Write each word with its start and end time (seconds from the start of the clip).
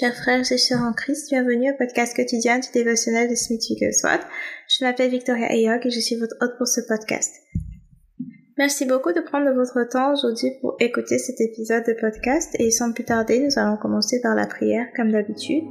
chers 0.00 0.16
frères 0.16 0.50
et 0.50 0.56
sœurs 0.56 0.80
en 0.80 0.94
Christ, 0.94 1.28
bienvenue 1.28 1.72
au 1.72 1.76
podcast 1.76 2.16
quotidien 2.16 2.58
du 2.58 2.68
dévotionnel 2.72 3.28
de 3.28 3.34
Smith 3.34 3.60
Wigglesworth. 3.68 4.26
Je 4.66 4.82
m'appelle 4.82 5.10
Victoria 5.10 5.48
Ayok 5.48 5.84
et 5.84 5.90
je 5.90 6.00
suis 6.00 6.16
votre 6.16 6.36
hôte 6.40 6.56
pour 6.56 6.66
ce 6.66 6.80
podcast. 6.88 7.34
Merci 8.56 8.86
beaucoup 8.86 9.12
de 9.12 9.20
prendre 9.20 9.52
votre 9.52 9.86
temps 9.90 10.14
aujourd'hui 10.14 10.52
pour 10.62 10.74
écouter 10.80 11.18
cet 11.18 11.38
épisode 11.42 11.84
de 11.86 11.92
podcast 11.92 12.56
et 12.58 12.70
sans 12.70 12.92
plus 12.92 13.04
tarder, 13.04 13.40
nous 13.40 13.58
allons 13.58 13.76
commencer 13.76 14.22
par 14.22 14.34
la 14.34 14.46
prière 14.46 14.86
comme 14.96 15.12
d'habitude. 15.12 15.64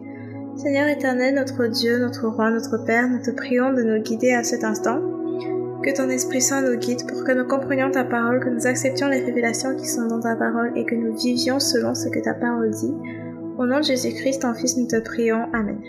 Seigneur 0.57 0.87
éternel, 0.87 1.33
notre 1.33 1.65
Dieu, 1.65 1.97
notre 1.97 2.27
Roi, 2.27 2.51
notre 2.51 2.85
Père, 2.85 3.09
nous 3.09 3.23
te 3.23 3.31
prions 3.31 3.73
de 3.73 3.81
nous 3.81 3.99
guider 3.99 4.33
à 4.33 4.43
cet 4.43 4.63
instant. 4.63 5.01
Que 5.81 5.95
ton 5.95 6.07
Esprit 6.07 6.41
Saint 6.41 6.61
nous 6.61 6.77
guide 6.77 7.07
pour 7.07 7.23
que 7.23 7.31
nous 7.31 7.47
comprenions 7.47 7.89
ta 7.89 8.03
parole, 8.03 8.41
que 8.41 8.49
nous 8.49 8.67
acceptions 8.67 9.07
les 9.07 9.23
révélations 9.23 9.75
qui 9.75 9.87
sont 9.87 10.05
dans 10.05 10.19
ta 10.19 10.35
parole 10.35 10.77
et 10.77 10.85
que 10.85 10.93
nous 10.93 11.15
vivions 11.15 11.59
selon 11.59 11.95
ce 11.95 12.09
que 12.09 12.19
ta 12.19 12.35
parole 12.35 12.69
dit. 12.69 12.93
Au 13.59 13.65
nom 13.65 13.81
de 13.81 13.83
Jésus-Christ, 13.83 14.43
ton 14.43 14.53
Fils, 14.53 14.77
nous 14.77 14.87
te 14.87 14.97
prions. 15.01 15.51
Amen. 15.53 15.81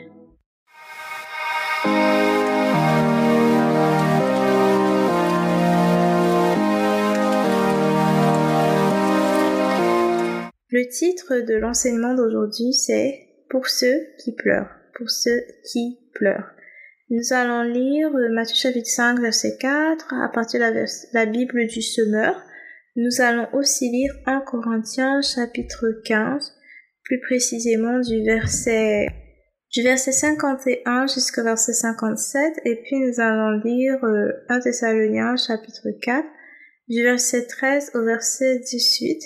Le 10.68 10.88
titre 10.88 11.46
de 11.46 11.54
l'enseignement 11.54 12.14
d'aujourd'hui, 12.14 12.72
c'est 12.72 13.28
Pour 13.48 13.68
ceux 13.68 14.00
qui 14.18 14.32
pleurent. 14.32 14.74
Pour 14.96 15.08
ceux 15.08 15.40
qui 15.70 16.00
pleurent. 16.14 16.50
Nous 17.08 17.32
allons 17.32 17.62
lire 17.62 18.10
Matthieu 18.32 18.56
chapitre 18.56 18.90
5 18.90 19.20
verset 19.20 19.56
4 19.60 20.12
à 20.14 20.28
partir 20.28 20.58
de 20.58 20.84
la, 21.12 21.26
Bible 21.26 21.68
du 21.68 21.82
semeur. 21.82 22.34
Nous 22.96 23.20
allons 23.20 23.46
aussi 23.52 23.92
lire 23.92 24.12
1 24.26 24.40
Corinthiens 24.40 25.22
chapitre 25.22 26.00
15, 26.04 26.56
plus 27.10 27.20
précisément 27.22 27.98
du 27.98 28.22
verset 28.22 29.08
du 29.72 29.82
verset 29.82 30.12
51 30.12 31.08
jusqu'au 31.08 31.42
verset 31.42 31.72
57 31.72 32.60
et 32.64 32.76
puis 32.76 33.00
nous 33.00 33.20
allons 33.20 33.60
lire 33.64 33.98
1 34.04 34.06
euh, 34.06 34.60
Thessaloniciens 34.62 35.34
chapitre 35.36 35.88
4 36.02 36.24
du 36.88 37.02
verset 37.02 37.46
13 37.46 37.92
au 37.94 38.04
verset 38.04 38.60
18 38.60 39.22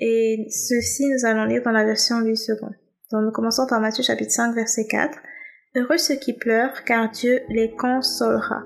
et 0.00 0.46
ceci 0.50 1.04
nous 1.06 1.26
allons 1.26 1.46
lire 1.46 1.62
dans 1.64 1.72
la 1.72 1.84
version 1.84 2.20
8 2.20 2.36
secondes. 2.36 2.76
Donc 3.10 3.24
nous 3.24 3.32
commençons 3.32 3.66
par 3.66 3.80
Matthieu 3.80 4.04
chapitre 4.04 4.30
5 4.30 4.54
verset 4.54 4.86
4. 4.86 5.18
Heureux 5.74 5.98
ceux 5.98 6.16
qui 6.16 6.32
pleurent, 6.32 6.84
car 6.84 7.10
Dieu 7.10 7.40
les 7.48 7.74
consolera. 7.74 8.62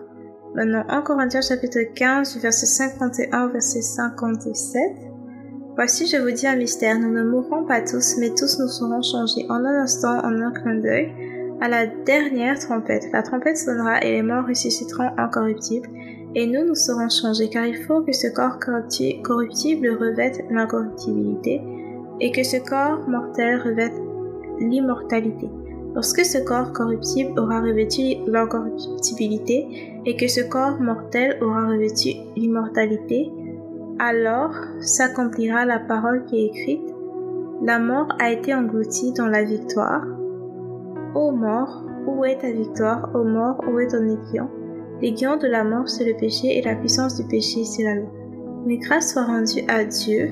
Maintenant, 0.54 0.84
en 0.88 1.02
Corinthiens 1.02 1.42
chapitre 1.42 1.80
15, 1.94 2.40
verset 2.40 2.66
51 2.66 3.46
au 3.46 3.52
verset 3.52 3.82
57. 3.82 5.13
Voici, 5.76 6.06
je 6.06 6.18
vous 6.18 6.30
dis 6.30 6.46
un 6.46 6.54
mystère, 6.54 7.00
nous 7.00 7.10
ne 7.10 7.24
mourrons 7.24 7.64
pas 7.64 7.80
tous, 7.80 8.16
mais 8.18 8.30
tous 8.30 8.60
nous 8.60 8.68
serons 8.68 9.02
changés 9.02 9.44
en 9.48 9.64
un 9.64 9.82
instant, 9.82 10.18
en 10.18 10.40
un 10.40 10.52
clin 10.52 10.76
d'œil, 10.76 11.10
à 11.60 11.68
la 11.68 11.86
dernière 11.86 12.60
trompette. 12.60 13.08
La 13.12 13.24
trompette 13.24 13.58
sonnera 13.58 14.00
et 14.00 14.12
les 14.12 14.22
morts 14.22 14.46
ressusciteront 14.46 15.10
incorruptibles, 15.18 15.88
et 16.36 16.46
nous, 16.46 16.64
nous 16.64 16.76
serons 16.76 17.08
changés, 17.08 17.48
car 17.48 17.66
il 17.66 17.76
faut 17.76 18.02
que 18.02 18.12
ce 18.12 18.28
corps 18.28 18.60
corruptible 18.60 19.88
revête 20.00 20.44
l'incorruptibilité, 20.48 21.60
et 22.20 22.30
que 22.30 22.44
ce 22.44 22.58
corps 22.58 23.08
mortel 23.08 23.60
revête 23.60 23.94
l'immortalité. 24.60 25.48
Lorsque 25.96 26.24
ce 26.24 26.38
corps 26.38 26.72
corruptible 26.72 27.38
aura 27.38 27.60
revêtu 27.60 28.16
l'incorruptibilité 28.26 30.00
et 30.04 30.16
que 30.16 30.26
ce 30.26 30.40
corps 30.40 30.80
mortel 30.80 31.38
aura 31.40 31.68
revêtu 31.68 32.14
l'immortalité, 32.36 33.30
alors 33.99 34.55
s'accomplira 34.81 35.65
la 35.65 35.78
parole 35.78 36.25
qui 36.25 36.37
est 36.37 36.47
écrite. 36.47 36.94
La 37.62 37.78
mort 37.78 38.09
a 38.19 38.31
été 38.31 38.55
engloutie 38.55 39.12
dans 39.12 39.27
la 39.27 39.44
victoire. 39.44 40.05
Ô 41.15 41.31
mort, 41.31 41.84
où 42.06 42.25
est 42.25 42.38
ta 42.38 42.50
victoire? 42.50 43.10
Ô 43.15 43.25
mort, 43.25 43.62
où 43.69 43.78
est 43.78 43.88
ton 43.88 44.05
aiguillon? 44.05 44.49
L'aiguillon 45.00 45.37
de 45.37 45.47
la 45.47 45.65
mort, 45.65 45.88
c'est 45.88 46.05
le 46.05 46.16
péché 46.16 46.59
et 46.59 46.62
la 46.62 46.75
puissance 46.75 47.16
du 47.16 47.27
péché, 47.27 47.65
c'est 47.65 47.84
la 47.84 47.94
loi. 47.94 48.10
Mais 48.66 48.78
grâce 48.78 49.12
soit 49.12 49.25
rendue 49.25 49.62
à 49.69 49.84
Dieu 49.84 50.31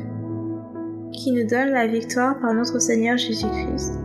qui 1.12 1.32
nous 1.32 1.46
donne 1.46 1.70
la 1.70 1.86
victoire 1.86 2.38
par 2.40 2.54
notre 2.54 2.78
Seigneur 2.78 3.16
Jésus-Christ. 3.16 3.98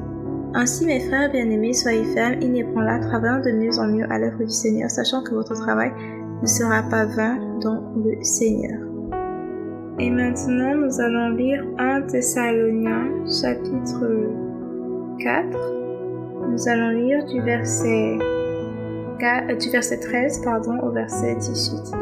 Ainsi, 0.54 0.86
mes 0.86 1.00
frères 1.00 1.32
bien-aimés, 1.32 1.74
soyez 1.74 2.04
fermes, 2.04 2.42
inébranlables, 2.42 3.06
travaillant 3.06 3.42
de 3.42 3.52
mieux 3.52 3.80
en 3.80 3.88
mieux 3.88 4.12
à 4.12 4.20
l'œuvre 4.20 4.44
du 4.44 4.50
Seigneur, 4.50 4.90
sachant 4.90 5.24
que 5.24 5.34
votre 5.34 5.54
travail 5.54 5.92
ne 6.42 6.48
sera 6.48 6.84
pas 6.84 7.06
vain 7.06 7.38
dans 7.62 7.94
le 7.96 8.22
Seigneur. 8.24 8.87
Et 10.00 10.12
maintenant, 10.12 10.76
nous 10.76 11.02
allons 11.02 11.30
lire 11.30 11.66
1 11.80 12.02
Thessaloniciens, 12.04 13.26
chapitre 13.26 14.06
4. 15.18 15.48
Nous 16.50 16.70
allons 16.70 16.90
lire 16.90 17.26
du 17.26 17.42
verset, 17.42 18.20
euh, 18.20 19.56
du 19.56 19.70
verset 19.72 20.00
13 20.00 20.42
pardon, 20.44 20.78
au 20.84 20.92
verset 20.92 21.36
18. 21.36 21.96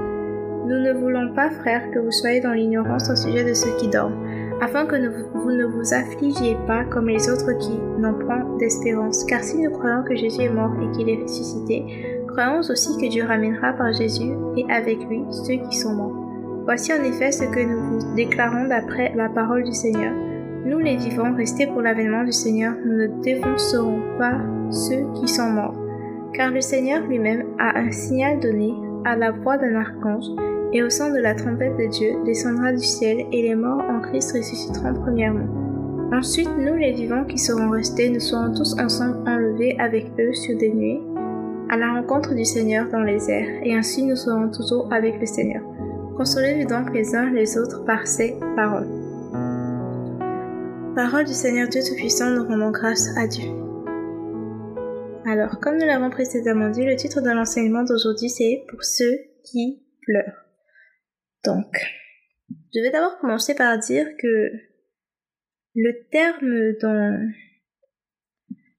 Nous 0.66 0.80
ne 0.80 0.92
voulons 1.00 1.34
pas, 1.34 1.50
frères, 1.50 1.90
que 1.92 2.00
vous 2.00 2.12
soyez 2.12 2.42
dans 2.42 2.52
l'ignorance 2.52 3.10
au 3.10 3.16
sujet 3.16 3.46
de 3.46 3.54
ceux 3.54 3.78
qui 3.78 3.88
dorment 3.88 4.26
afin 4.62 4.86
que 4.86 4.96
vous 5.34 5.52
ne 5.52 5.66
vous 5.66 5.94
affligiez 5.94 6.58
pas 6.68 6.84
comme 6.86 7.08
les 7.08 7.30
autres 7.30 7.58
qui 7.60 7.78
n'ont 8.00 8.14
point 8.14 8.44
d'espérance. 8.58 9.24
Car 9.26 9.42
si 9.42 9.58
nous 9.58 9.72
croyons 9.72 10.04
que 10.04 10.16
Jésus 10.16 10.42
est 10.42 10.50
mort 10.50 10.72
et 10.82 10.92
qu'il 10.98 11.10
est 11.10 11.22
ressuscité, 11.22 11.86
croyons 12.28 12.60
aussi 12.60 12.98
que 12.98 13.10
Dieu 13.10 13.26
ramènera 13.26 13.74
par 13.74 13.94
Jésus 13.94 14.34
et 14.58 14.66
avec 14.72 15.00
lui 15.10 15.24
ceux 15.30 15.56
qui 15.56 15.78
sont 15.78 15.94
morts. 15.94 16.25
Voici 16.66 16.92
en 16.92 17.04
effet 17.04 17.32
ce 17.32 17.44
que 17.44 17.60
nous 17.60 17.80
vous 17.80 18.16
déclarons 18.16 18.68
d'après 18.68 19.14
la 19.16 19.30
parole 19.30 19.64
du 19.64 19.72
Seigneur. 19.72 20.12
Nous 20.66 20.80
les 20.80 20.98
vivants, 20.98 21.36
restés 21.36 21.68
pour 21.68 21.82
l'avènement 21.82 22.24
du 22.24 22.32
Seigneur, 22.32 22.74
nous 22.84 22.98
ne 22.98 23.22
défoncerons 23.22 24.02
pas 24.18 24.40
ceux 24.72 25.06
qui 25.14 25.28
sont 25.28 25.52
morts. 25.52 25.80
Car 26.34 26.50
le 26.50 26.62
Seigneur 26.62 27.06
lui-même 27.06 27.46
a 27.60 27.78
un 27.78 27.92
signal 27.92 28.40
donné 28.40 28.74
à 29.06 29.16
la 29.16 29.30
voix 29.30 29.60
d'un 29.60 29.76
archange, 29.76 30.26
et 30.74 30.82
au 30.82 30.90
son 30.90 31.12
de 31.12 31.20
la 31.20 31.36
trompette 31.36 31.78
de 31.78 31.86
Dieu 31.86 32.16
descendra 32.26 32.74
du 32.74 32.84
ciel, 32.84 33.28
et 33.32 33.44
les 33.44 33.56
morts 33.56 33.84
en 33.88 34.02
Christ 34.02 34.36
ressusciteront 34.36 34.96
premièrement. 34.96 35.48
Ensuite, 36.12 36.50
nous 36.58 36.74
les 36.74 36.94
vivants 36.94 37.26
qui 37.26 37.38
serons 37.38 37.70
restés, 37.70 38.10
nous 38.10 38.20
serons 38.20 38.52
tous 38.56 38.76
ensemble 38.80 39.18
enlevés 39.30 39.76
avec 39.78 40.08
eux 40.20 40.34
sur 40.34 40.58
des 40.58 40.74
nuées, 40.74 41.02
à 41.70 41.78
la 41.78 41.94
rencontre 41.94 42.34
du 42.34 42.44
Seigneur 42.44 42.88
dans 42.92 43.04
les 43.04 43.30
airs, 43.30 43.62
et 43.64 43.76
ainsi 43.76 44.04
nous 44.04 44.16
serons 44.16 44.50
toujours 44.50 44.92
avec 44.92 45.20
le 45.20 45.28
Seigneur. 45.28 45.62
Consolez-vous 46.18 46.70
donc 46.70 46.94
les 46.94 47.14
uns 47.14 47.30
les 47.30 47.58
autres 47.58 47.84
par 47.84 48.08
ces 48.08 48.40
paroles. 48.56 48.88
Parole 50.96 51.26
du 51.26 51.34
Seigneur 51.34 51.68
Dieu 51.68 51.82
Tout-Puissant, 51.82 52.30
nous 52.30 52.46
rendons 52.46 52.72
grâce 52.72 53.10
à 53.18 53.28
Dieu. 53.28 53.50
Alors, 55.26 55.60
comme 55.60 55.78
nous 55.78 55.86
l'avons 55.86 56.10
précédemment 56.10 56.70
dit, 56.70 56.86
le 56.86 56.96
titre 56.96 57.20
de 57.20 57.30
l'enseignement 57.32 57.84
d'aujourd'hui 57.84 58.30
c'est 58.30 58.64
Pour 58.70 58.86
ceux 58.86 59.18
qui 59.44 59.86
pleurent. 60.04 60.46
Donc, 61.44 61.76
je 62.74 62.80
vais 62.80 62.92
d'abord 62.92 63.18
commencer 63.20 63.54
par 63.54 63.78
dire 63.78 64.08
que 64.18 64.52
le 65.76 66.08
terme 66.12 66.78
dans... 66.82 67.30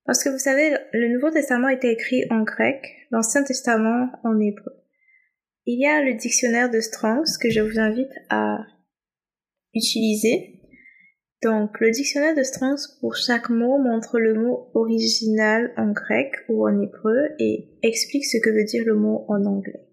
Parce 0.06 0.24
que 0.24 0.30
vous 0.30 0.38
savez, 0.38 0.74
le 0.94 1.12
Nouveau 1.12 1.30
Testament 1.30 1.68
était 1.68 1.92
écrit 1.92 2.24
en 2.30 2.44
grec, 2.44 2.82
l'Ancien 3.10 3.42
Testament 3.42 4.08
en 4.24 4.40
hébreu. 4.40 4.75
Il 5.68 5.80
y 5.80 5.86
a 5.86 6.00
le 6.00 6.14
dictionnaire 6.14 6.70
de 6.70 6.80
Strong's 6.80 7.38
que 7.38 7.50
je 7.50 7.60
vous 7.60 7.80
invite 7.80 8.12
à 8.30 8.58
utiliser. 9.74 10.60
Donc, 11.42 11.80
le 11.80 11.90
dictionnaire 11.90 12.36
de 12.36 12.44
Strong's 12.44 12.98
pour 13.00 13.16
chaque 13.16 13.50
mot 13.50 13.76
montre 13.78 14.20
le 14.20 14.34
mot 14.34 14.70
original 14.74 15.72
en 15.76 15.90
grec 15.90 16.32
ou 16.48 16.68
en 16.68 16.80
hébreu 16.80 17.30
et 17.40 17.76
explique 17.82 18.24
ce 18.26 18.38
que 18.38 18.50
veut 18.50 18.64
dire 18.64 18.84
le 18.86 18.94
mot 18.94 19.26
en 19.28 19.44
anglais. 19.44 19.88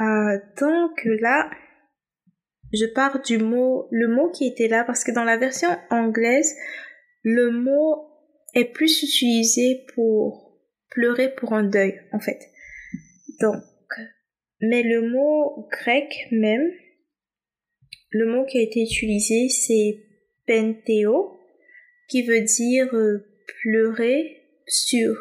Euh, 0.00 0.38
donc 0.60 1.02
là, 1.20 1.50
je 2.74 2.84
pars 2.94 3.22
du 3.22 3.38
mot, 3.38 3.88
le 3.90 4.08
mot 4.08 4.30
qui 4.30 4.46
était 4.46 4.68
là, 4.68 4.84
parce 4.84 5.02
que 5.02 5.12
dans 5.12 5.24
la 5.24 5.38
version 5.38 5.68
anglaise, 5.90 6.54
le 7.22 7.50
mot 7.50 8.06
est 8.54 8.70
plus 8.70 9.02
utilisé 9.02 9.86
pour 9.94 10.58
pleurer 10.90 11.34
pour 11.34 11.54
un 11.54 11.64
deuil, 11.64 11.98
en 12.12 12.20
fait. 12.20 12.38
Donc, 13.40 13.62
mais 14.62 14.82
le 14.82 15.02
mot 15.02 15.68
grec 15.70 16.28
même, 16.30 16.72
le 18.10 18.26
mot 18.26 18.44
qui 18.46 18.58
a 18.58 18.62
été 18.62 18.82
utilisé, 18.82 19.48
c'est 19.48 19.98
pentéo, 20.46 21.36
qui 22.08 22.22
veut 22.22 22.42
dire 22.42 22.94
euh, 22.94 23.26
pleurer 23.62 24.38
sur 24.66 25.14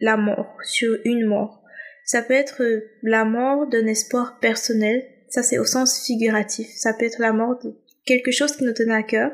la 0.00 0.16
mort, 0.16 0.56
sur 0.64 0.98
une 1.04 1.26
mort. 1.26 1.62
Ça 2.04 2.22
peut 2.22 2.34
être 2.34 2.62
la 3.02 3.24
mort 3.24 3.68
d'un 3.68 3.86
espoir 3.86 4.38
personnel, 4.40 5.04
ça 5.28 5.42
c'est 5.42 5.58
au 5.58 5.64
sens 5.64 6.04
figuratif. 6.04 6.68
Ça 6.76 6.92
peut 6.92 7.04
être 7.04 7.20
la 7.20 7.32
mort 7.32 7.58
de 7.62 7.74
quelque 8.04 8.30
chose 8.30 8.56
qui 8.56 8.64
nous 8.64 8.72
tenait 8.72 8.94
à 8.94 9.02
cœur, 9.02 9.30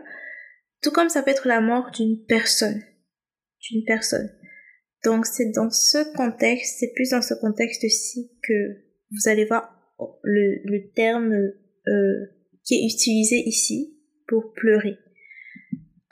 tout 0.82 0.90
comme 0.90 1.08
ça 1.08 1.22
peut 1.22 1.30
être 1.30 1.48
la 1.48 1.60
mort 1.60 1.90
d'une 1.90 2.22
personne. 2.26 2.82
D'une 3.60 3.84
personne. 3.84 4.30
Donc 5.04 5.24
c'est 5.26 5.50
dans 5.50 5.70
ce 5.70 6.12
contexte, 6.16 6.76
c'est 6.80 6.92
plus 6.94 7.10
dans 7.10 7.22
ce 7.22 7.34
contexte-ci 7.34 8.30
que 8.42 8.91
vous 9.12 9.28
allez 9.28 9.44
voir 9.44 9.70
le, 10.22 10.92
terme 10.94 11.32
euh, 11.32 12.26
qui 12.64 12.74
est 12.74 12.86
utilisé 12.86 13.36
ici 13.46 13.98
pour 14.26 14.52
pleurer. 14.54 14.98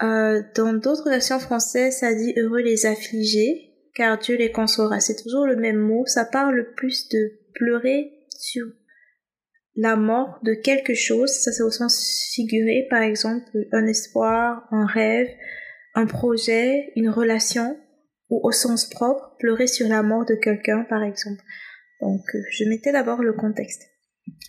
Euh, 0.03 0.43
dans 0.57 0.73
d'autres 0.73 1.11
versions 1.11 1.39
françaises, 1.39 1.99
ça 1.99 2.15
dit 2.15 2.35
heureux 2.37 2.61
les 2.61 2.87
affligés, 2.87 3.71
car 3.95 4.19
Dieu 4.19 4.37
les 4.37 4.51
consolera. 4.51 5.01
C'est 5.01 5.23
toujours 5.23 5.47
le 5.47 5.57
même 5.57 5.77
mot. 5.77 6.05
Ça 6.07 6.25
parle 6.25 6.73
plus 6.77 7.09
de 7.09 7.33
pleurer 7.55 8.13
sur 8.39 8.67
la 9.77 9.97
mort 9.97 10.39
de 10.43 10.55
quelque 10.55 10.95
chose. 10.95 11.31
Ça, 11.31 11.53
c'est 11.53 11.63
au 11.63 11.71
sens 11.71 12.31
figuré, 12.35 12.87
par 12.91 13.03
exemple, 13.03 13.45
un 13.73 13.87
espoir, 13.87 14.67
un 14.71 14.87
rêve, 14.87 15.29
un 15.95 16.07
projet, 16.07 16.93
une 16.97 17.11
relation, 17.11 17.79
ou 18.31 18.41
au 18.43 18.53
sens 18.53 18.89
propre, 18.89 19.37
pleurer 19.39 19.67
sur 19.67 19.89
la 19.89 20.03
mort 20.03 20.25
de 20.25 20.35
quelqu'un, 20.35 20.85
par 20.89 21.03
exemple. 21.03 21.43
Donc, 22.01 22.23
euh, 22.35 22.43
je 22.51 22.65
mettais 22.65 22.93
d'abord 22.93 23.23
le 23.23 23.33
contexte. 23.33 23.91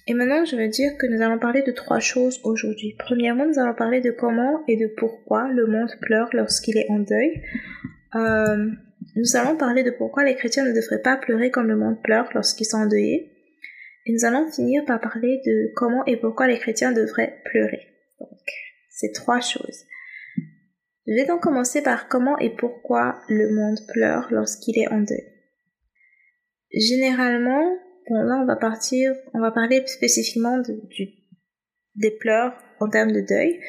Et 0.07 0.13
maintenant, 0.13 0.45
je 0.45 0.55
veux 0.55 0.67
dire 0.67 0.97
que 0.97 1.07
nous 1.07 1.21
allons 1.21 1.39
parler 1.39 1.63
de 1.63 1.71
trois 1.71 1.99
choses 1.99 2.39
aujourd'hui. 2.43 2.95
Premièrement, 2.97 3.45
nous 3.45 3.59
allons 3.59 3.73
parler 3.73 4.01
de 4.01 4.11
comment 4.11 4.63
et 4.67 4.77
de 4.77 4.87
pourquoi 4.87 5.51
le 5.51 5.67
monde 5.67 5.91
pleure 6.01 6.29
lorsqu'il 6.33 6.77
est 6.77 6.89
en 6.89 6.99
deuil. 6.99 7.41
Euh, 8.15 8.71
nous 9.15 9.35
allons 9.35 9.57
parler 9.57 9.83
de 9.83 9.91
pourquoi 9.91 10.23
les 10.23 10.35
chrétiens 10.35 10.65
ne 10.65 10.73
devraient 10.73 11.01
pas 11.01 11.17
pleurer 11.17 11.51
comme 11.51 11.67
le 11.67 11.77
monde 11.77 12.01
pleure 12.01 12.29
lorsqu'ils 12.33 12.65
sont 12.65 12.77
endeuillés. 12.77 13.31
Et 14.05 14.13
nous 14.13 14.25
allons 14.25 14.51
finir 14.51 14.83
par 14.85 14.99
parler 14.99 15.41
de 15.45 15.71
comment 15.75 16.05
et 16.05 16.17
pourquoi 16.17 16.47
les 16.47 16.57
chrétiens 16.57 16.91
devraient 16.91 17.41
pleurer. 17.45 17.87
Donc, 18.19 18.39
c'est 18.89 19.11
trois 19.13 19.39
choses. 19.39 19.85
Je 21.07 21.13
vais 21.13 21.25
donc 21.25 21.41
commencer 21.41 21.81
par 21.81 22.07
comment 22.07 22.37
et 22.39 22.49
pourquoi 22.49 23.19
le 23.27 23.49
monde 23.49 23.79
pleure 23.87 24.27
lorsqu'il 24.31 24.79
est 24.79 24.87
en 24.87 25.01
deuil. 25.01 25.25
Généralement, 26.73 27.77
bon 28.09 28.21
là 28.23 28.39
on 28.41 28.45
va 28.45 28.55
partir, 28.55 29.13
on 29.33 29.39
va 29.39 29.51
parler 29.51 29.85
spécifiquement 29.87 30.59
du, 30.59 31.09
des 31.95 32.11
pleurs 32.11 32.53
en 32.79 32.89
termes 32.89 33.11
de 33.11 33.21
deuil. 33.21 33.59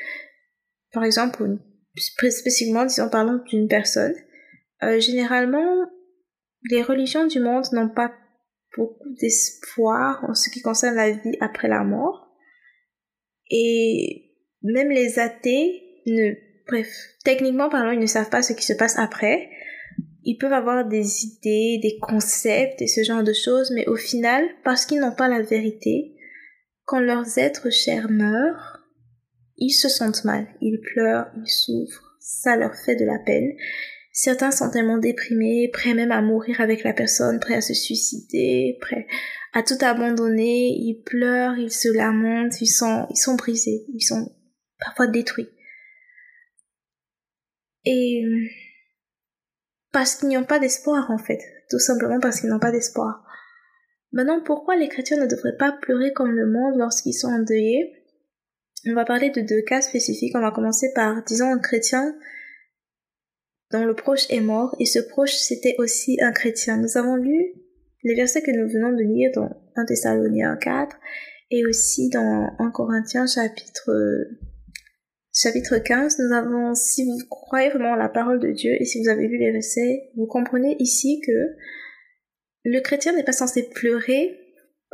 Par 0.92 1.04
exemple, 1.04 1.58
spécifiquement, 1.96 2.84
disons 2.84 3.08
parlons 3.08 3.42
d'une 3.48 3.68
personne. 3.68 4.14
Euh, 4.82 5.00
généralement, 5.00 5.86
les 6.70 6.82
religions 6.82 7.26
du 7.26 7.40
monde 7.40 7.64
n'ont 7.72 7.88
pas 7.88 8.12
beaucoup 8.76 9.10
d'espoir 9.20 10.24
en 10.28 10.34
ce 10.34 10.50
qui 10.50 10.62
concerne 10.62 10.96
la 10.96 11.10
vie 11.10 11.36
après 11.40 11.68
la 11.68 11.82
mort. 11.82 12.28
Et 13.50 14.32
même 14.62 14.90
les 14.90 15.18
athées 15.18 15.82
ne, 16.06 16.32
bref, 16.66 16.88
techniquement 17.24 17.68
parlant, 17.68 17.90
ils 17.90 18.00
ne 18.00 18.06
savent 18.06 18.30
pas 18.30 18.42
ce 18.42 18.52
qui 18.52 18.64
se 18.64 18.72
passe 18.72 18.98
après 18.98 19.50
ils 20.24 20.36
peuvent 20.36 20.52
avoir 20.52 20.86
des 20.86 21.24
idées, 21.24 21.78
des 21.82 21.98
concepts 22.00 22.80
et 22.80 22.86
ce 22.86 23.02
genre 23.02 23.22
de 23.22 23.32
choses, 23.32 23.70
mais 23.72 23.86
au 23.88 23.96
final, 23.96 24.44
parce 24.64 24.86
qu'ils 24.86 25.00
n'ont 25.00 25.14
pas 25.14 25.28
la 25.28 25.42
vérité, 25.42 26.14
quand 26.84 27.00
leurs 27.00 27.38
êtres 27.38 27.70
chers 27.70 28.10
meurent, 28.10 28.80
ils 29.56 29.72
se 29.72 29.88
sentent 29.88 30.24
mal, 30.24 30.46
ils 30.60 30.80
pleurent, 30.80 31.26
ils 31.36 31.50
souffrent, 31.50 32.16
ça 32.20 32.56
leur 32.56 32.74
fait 32.74 32.96
de 32.96 33.04
la 33.04 33.18
peine. 33.18 33.52
Certains 34.12 34.50
sont 34.50 34.70
tellement 34.70 34.98
déprimés, 34.98 35.70
prêts 35.72 35.94
même 35.94 36.12
à 36.12 36.20
mourir 36.20 36.60
avec 36.60 36.84
la 36.84 36.92
personne, 36.92 37.40
prêts 37.40 37.54
à 37.54 37.60
se 37.60 37.74
suicider, 37.74 38.76
prêts 38.80 39.06
à 39.54 39.62
tout 39.62 39.78
abandonner, 39.80 40.68
ils 40.68 41.02
pleurent, 41.04 41.58
ils 41.58 41.72
se 41.72 41.88
lamentent, 41.88 42.60
ils 42.60 42.66
sont, 42.66 43.06
ils 43.10 43.16
sont 43.16 43.36
brisés, 43.36 43.84
ils 43.92 44.02
sont 44.02 44.30
parfois 44.78 45.06
détruits. 45.06 45.48
Et 47.84 48.22
parce 49.92 50.16
qu'ils 50.16 50.30
n'ont 50.30 50.44
pas 50.44 50.58
d'espoir 50.58 51.10
en 51.10 51.18
fait, 51.18 51.40
tout 51.70 51.78
simplement 51.78 52.18
parce 52.20 52.40
qu'ils 52.40 52.50
n'ont 52.50 52.58
pas 52.58 52.72
d'espoir. 52.72 53.24
Maintenant, 54.12 54.42
pourquoi 54.44 54.76
les 54.76 54.88
chrétiens 54.88 55.18
ne 55.18 55.26
devraient 55.26 55.56
pas 55.56 55.72
pleurer 55.80 56.12
comme 56.12 56.32
le 56.32 56.46
monde 56.46 56.76
lorsqu'ils 56.76 57.14
sont 57.14 57.28
endeuillés? 57.28 57.92
On 58.86 58.94
va 58.94 59.04
parler 59.04 59.30
de 59.30 59.40
deux 59.40 59.62
cas 59.62 59.80
spécifiques. 59.80 60.34
On 60.34 60.40
va 60.40 60.50
commencer 60.50 60.88
par, 60.94 61.22
disons, 61.24 61.52
un 61.52 61.58
chrétien 61.58 62.14
dont 63.70 63.84
le 63.84 63.94
proche 63.94 64.26
est 64.28 64.40
mort 64.40 64.76
et 64.78 64.84
ce 64.84 64.98
proche 64.98 65.34
c'était 65.34 65.76
aussi 65.78 66.18
un 66.20 66.32
chrétien. 66.32 66.76
Nous 66.76 66.98
avons 66.98 67.16
lu 67.16 67.54
les 68.02 68.14
versets 68.14 68.42
que 68.42 68.50
nous 68.50 68.68
venons 68.68 68.92
de 68.92 69.02
lire 69.02 69.30
dans 69.34 69.48
1 69.76 69.84
Thessaloniciens 69.86 70.56
4 70.60 70.96
et 71.50 71.64
aussi 71.66 72.10
dans 72.10 72.50
1 72.58 72.70
Corinthiens 72.70 73.26
chapitre 73.26 73.90
chapitre 75.34 75.78
15, 75.78 76.18
nous 76.18 76.34
avons, 76.34 76.74
si 76.74 77.04
vous 77.04 77.18
croyez 77.28 77.70
vraiment 77.70 77.96
la 77.96 78.08
parole 78.08 78.40
de 78.40 78.50
Dieu 78.50 78.72
et 78.78 78.84
si 78.84 79.02
vous 79.02 79.08
avez 79.08 79.26
lu 79.26 79.38
les 79.38 79.50
versets, 79.50 80.10
vous 80.16 80.26
comprenez 80.26 80.76
ici 80.78 81.20
que 81.26 81.56
le 82.64 82.80
chrétien 82.80 83.12
n'est 83.14 83.24
pas 83.24 83.32
censé 83.32 83.68
pleurer 83.68 84.38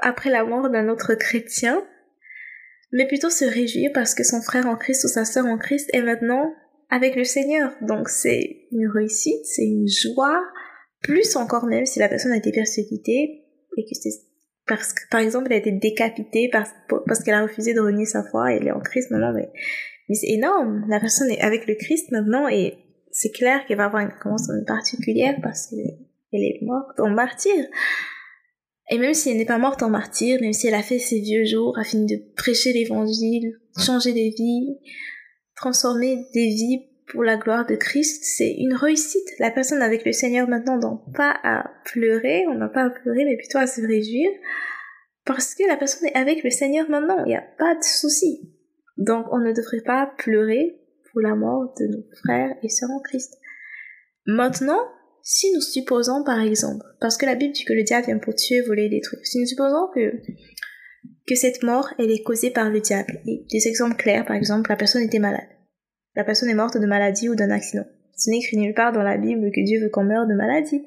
après 0.00 0.30
la 0.30 0.44
mort 0.44 0.70
d'un 0.70 0.88
autre 0.88 1.14
chrétien, 1.14 1.84
mais 2.92 3.06
plutôt 3.06 3.30
se 3.30 3.44
réjouir 3.44 3.90
parce 3.92 4.14
que 4.14 4.24
son 4.24 4.40
frère 4.40 4.66
en 4.66 4.76
Christ 4.76 5.04
ou 5.04 5.08
sa 5.08 5.24
sœur 5.24 5.46
en 5.46 5.58
Christ 5.58 5.90
est 5.92 6.02
maintenant 6.02 6.54
avec 6.88 7.16
le 7.16 7.24
Seigneur. 7.24 7.74
Donc 7.82 8.08
c'est 8.08 8.68
une 8.70 8.88
réussite, 8.88 9.44
c'est 9.44 9.66
une 9.66 9.88
joie, 9.88 10.40
plus 11.02 11.36
encore 11.36 11.66
même 11.66 11.84
si 11.84 11.98
la 11.98 12.08
personne 12.08 12.32
a 12.32 12.36
été 12.36 12.52
persécutée 12.52 13.44
et 13.76 13.84
que 13.84 13.94
c'est 14.00 14.28
parce 14.68 14.92
que, 14.92 15.00
par 15.10 15.20
exemple, 15.20 15.46
elle 15.48 15.54
a 15.54 15.60
été 15.60 15.72
décapitée 15.72 16.50
parce, 16.52 16.70
parce 17.06 17.24
qu'elle 17.24 17.34
a 17.34 17.42
refusé 17.42 17.72
de 17.72 17.80
renier 17.80 18.04
sa 18.04 18.22
foi 18.22 18.52
et 18.52 18.56
elle 18.56 18.68
est 18.68 18.72
en 18.72 18.80
Christ 18.80 19.10
maintenant, 19.10 19.32
mais 19.32 19.50
mais 20.08 20.14
c'est 20.14 20.30
énorme. 20.30 20.84
La 20.88 21.00
personne 21.00 21.30
est 21.30 21.40
avec 21.40 21.66
le 21.66 21.74
Christ 21.74 22.10
maintenant 22.10 22.48
et 22.48 22.74
c'est 23.10 23.30
clair 23.30 23.66
qu'elle 23.66 23.78
va 23.78 23.86
avoir 23.86 24.02
une 24.02 24.12
commence 24.20 24.50
particulière 24.66 25.36
parce 25.42 25.68
qu'elle 25.68 26.42
est 26.42 26.58
morte 26.62 27.00
en 27.00 27.10
martyr. 27.10 27.64
Et 28.90 28.98
même 28.98 29.14
si 29.14 29.30
elle 29.30 29.36
n'est 29.36 29.44
pas 29.44 29.58
morte 29.58 29.82
en 29.82 29.90
martyr, 29.90 30.40
même 30.40 30.52
si 30.52 30.66
elle 30.66 30.74
a 30.74 30.82
fait 30.82 30.98
ses 30.98 31.20
vieux 31.20 31.44
jours, 31.44 31.78
a 31.78 31.84
fini 31.84 32.06
de 32.06 32.34
prêcher 32.36 32.72
l'évangile, 32.72 33.58
changer 33.76 34.12
des 34.12 34.30
vies, 34.30 34.78
transformer 35.56 36.24
des 36.32 36.48
vies 36.48 36.88
pour 37.10 37.22
la 37.22 37.36
gloire 37.36 37.66
de 37.66 37.74
Christ, 37.74 38.22
c'est 38.22 38.52
une 38.52 38.74
réussite. 38.74 39.28
La 39.38 39.50
personne 39.50 39.82
avec 39.82 40.04
le 40.04 40.12
Seigneur 40.12 40.48
maintenant 40.48 40.78
n'a 40.78 41.12
pas 41.14 41.36
à 41.42 41.70
pleurer, 41.84 42.46
on 42.48 42.54
n'a 42.54 42.68
pas 42.68 42.84
à 42.84 42.90
pleurer, 42.90 43.24
mais 43.24 43.36
plutôt 43.36 43.58
à 43.58 43.66
se 43.66 43.80
réjouir, 43.80 44.30
parce 45.24 45.54
que 45.54 45.66
la 45.66 45.76
personne 45.76 46.08
est 46.08 46.16
avec 46.16 46.42
le 46.44 46.50
Seigneur 46.50 46.88
maintenant, 46.88 47.24
il 47.24 47.28
n'y 47.28 47.36
a 47.36 47.44
pas 47.58 47.74
de 47.74 47.82
souci. 47.82 48.52
Donc 48.98 49.26
on 49.32 49.38
ne 49.38 49.52
devrait 49.52 49.82
pas 49.84 50.12
pleurer 50.18 50.80
pour 51.10 51.22
la 51.22 51.34
mort 51.34 51.72
de 51.78 51.86
nos 51.86 52.04
frères 52.22 52.54
et 52.62 52.68
sœurs 52.68 52.90
en 52.90 53.00
Christ. 53.00 53.38
Maintenant, 54.26 54.80
si 55.22 55.52
nous 55.52 55.60
supposons 55.60 56.24
par 56.24 56.40
exemple, 56.40 56.84
parce 57.00 57.16
que 57.16 57.26
la 57.26 57.34
Bible 57.34 57.54
dit 57.54 57.64
que 57.64 57.72
le 57.72 57.84
diable 57.84 58.06
vient 58.06 58.18
pour 58.18 58.34
tuer, 58.34 58.60
voler 58.60 58.88
détruire, 58.88 59.24
si 59.24 59.38
nous 59.38 59.46
supposons 59.46 59.88
que, 59.94 60.12
que 61.26 61.34
cette 61.34 61.62
mort, 61.62 61.88
elle 61.98 62.10
est 62.10 62.22
causée 62.22 62.50
par 62.50 62.70
le 62.70 62.80
diable, 62.80 63.20
et 63.26 63.46
des 63.50 63.68
exemples 63.68 63.96
clairs, 63.96 64.26
par 64.26 64.36
exemple, 64.36 64.70
la 64.70 64.76
personne 64.76 65.02
était 65.02 65.18
malade. 65.18 65.48
La 66.14 66.24
personne 66.24 66.48
est 66.48 66.54
morte 66.54 66.78
de 66.78 66.86
maladie 66.86 67.28
ou 67.28 67.34
d'un 67.34 67.50
accident. 67.50 67.84
Ce 68.16 68.30
n'est 68.30 68.38
écrit 68.38 68.56
nulle 68.56 68.74
part 68.74 68.92
dans 68.92 69.02
la 69.02 69.16
Bible 69.16 69.50
que 69.54 69.64
Dieu 69.64 69.80
veut 69.80 69.90
qu'on 69.90 70.04
meure 70.04 70.26
de 70.26 70.34
maladie, 70.34 70.82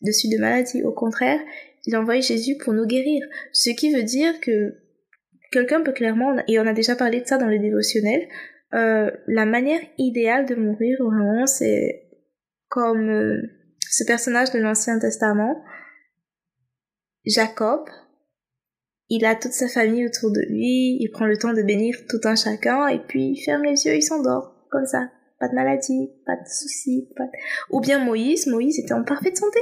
dessus 0.00 0.28
de 0.28 0.38
maladie. 0.38 0.82
Au 0.82 0.92
contraire, 0.92 1.38
il 1.86 1.96
envoie 1.96 2.20
Jésus 2.20 2.56
pour 2.56 2.72
nous 2.72 2.86
guérir. 2.86 3.24
Ce 3.52 3.70
qui 3.70 3.94
veut 3.94 4.02
dire 4.02 4.40
que 4.40 4.74
quelqu'un 5.52 5.82
peut 5.82 5.92
clairement, 5.92 6.34
et 6.48 6.58
on 6.58 6.66
a 6.66 6.72
déjà 6.72 6.96
parlé 6.96 7.20
de 7.20 7.26
ça 7.26 7.38
dans 7.38 7.46
le 7.46 7.58
dévotionnel, 7.58 8.28
euh, 8.74 9.10
la 9.26 9.44
manière 9.44 9.80
idéale 9.98 10.46
de 10.46 10.54
mourir 10.54 10.98
vraiment, 11.00 11.46
c'est 11.46 12.08
comme 12.68 13.10
euh, 13.10 13.42
ce 13.90 14.04
personnage 14.04 14.50
de 14.50 14.58
l'Ancien 14.58 14.98
Testament, 14.98 15.62
Jacob, 17.24 17.84
il 19.08 19.26
a 19.26 19.34
toute 19.34 19.52
sa 19.52 19.68
famille 19.68 20.06
autour 20.06 20.32
de 20.32 20.40
lui, 20.48 20.96
il 20.98 21.10
prend 21.12 21.26
le 21.26 21.36
temps 21.36 21.52
de 21.52 21.62
bénir 21.62 21.96
tout 22.08 22.20
un 22.24 22.34
chacun, 22.34 22.88
et 22.88 22.98
puis 22.98 23.34
il 23.36 23.42
ferme 23.44 23.62
les 23.64 23.84
yeux, 23.84 23.94
il 23.94 24.02
s'endort, 24.02 24.66
comme 24.70 24.86
ça. 24.86 25.10
Pas 25.38 25.48
de 25.48 25.54
maladie, 25.54 26.08
pas 26.24 26.36
de 26.36 26.48
soucis, 26.48 27.08
pas 27.16 27.24
Ou 27.70 27.80
bien 27.80 28.02
Moïse, 28.02 28.46
Moïse 28.46 28.78
était 28.78 28.94
en 28.94 29.02
parfaite 29.02 29.36
santé. 29.36 29.60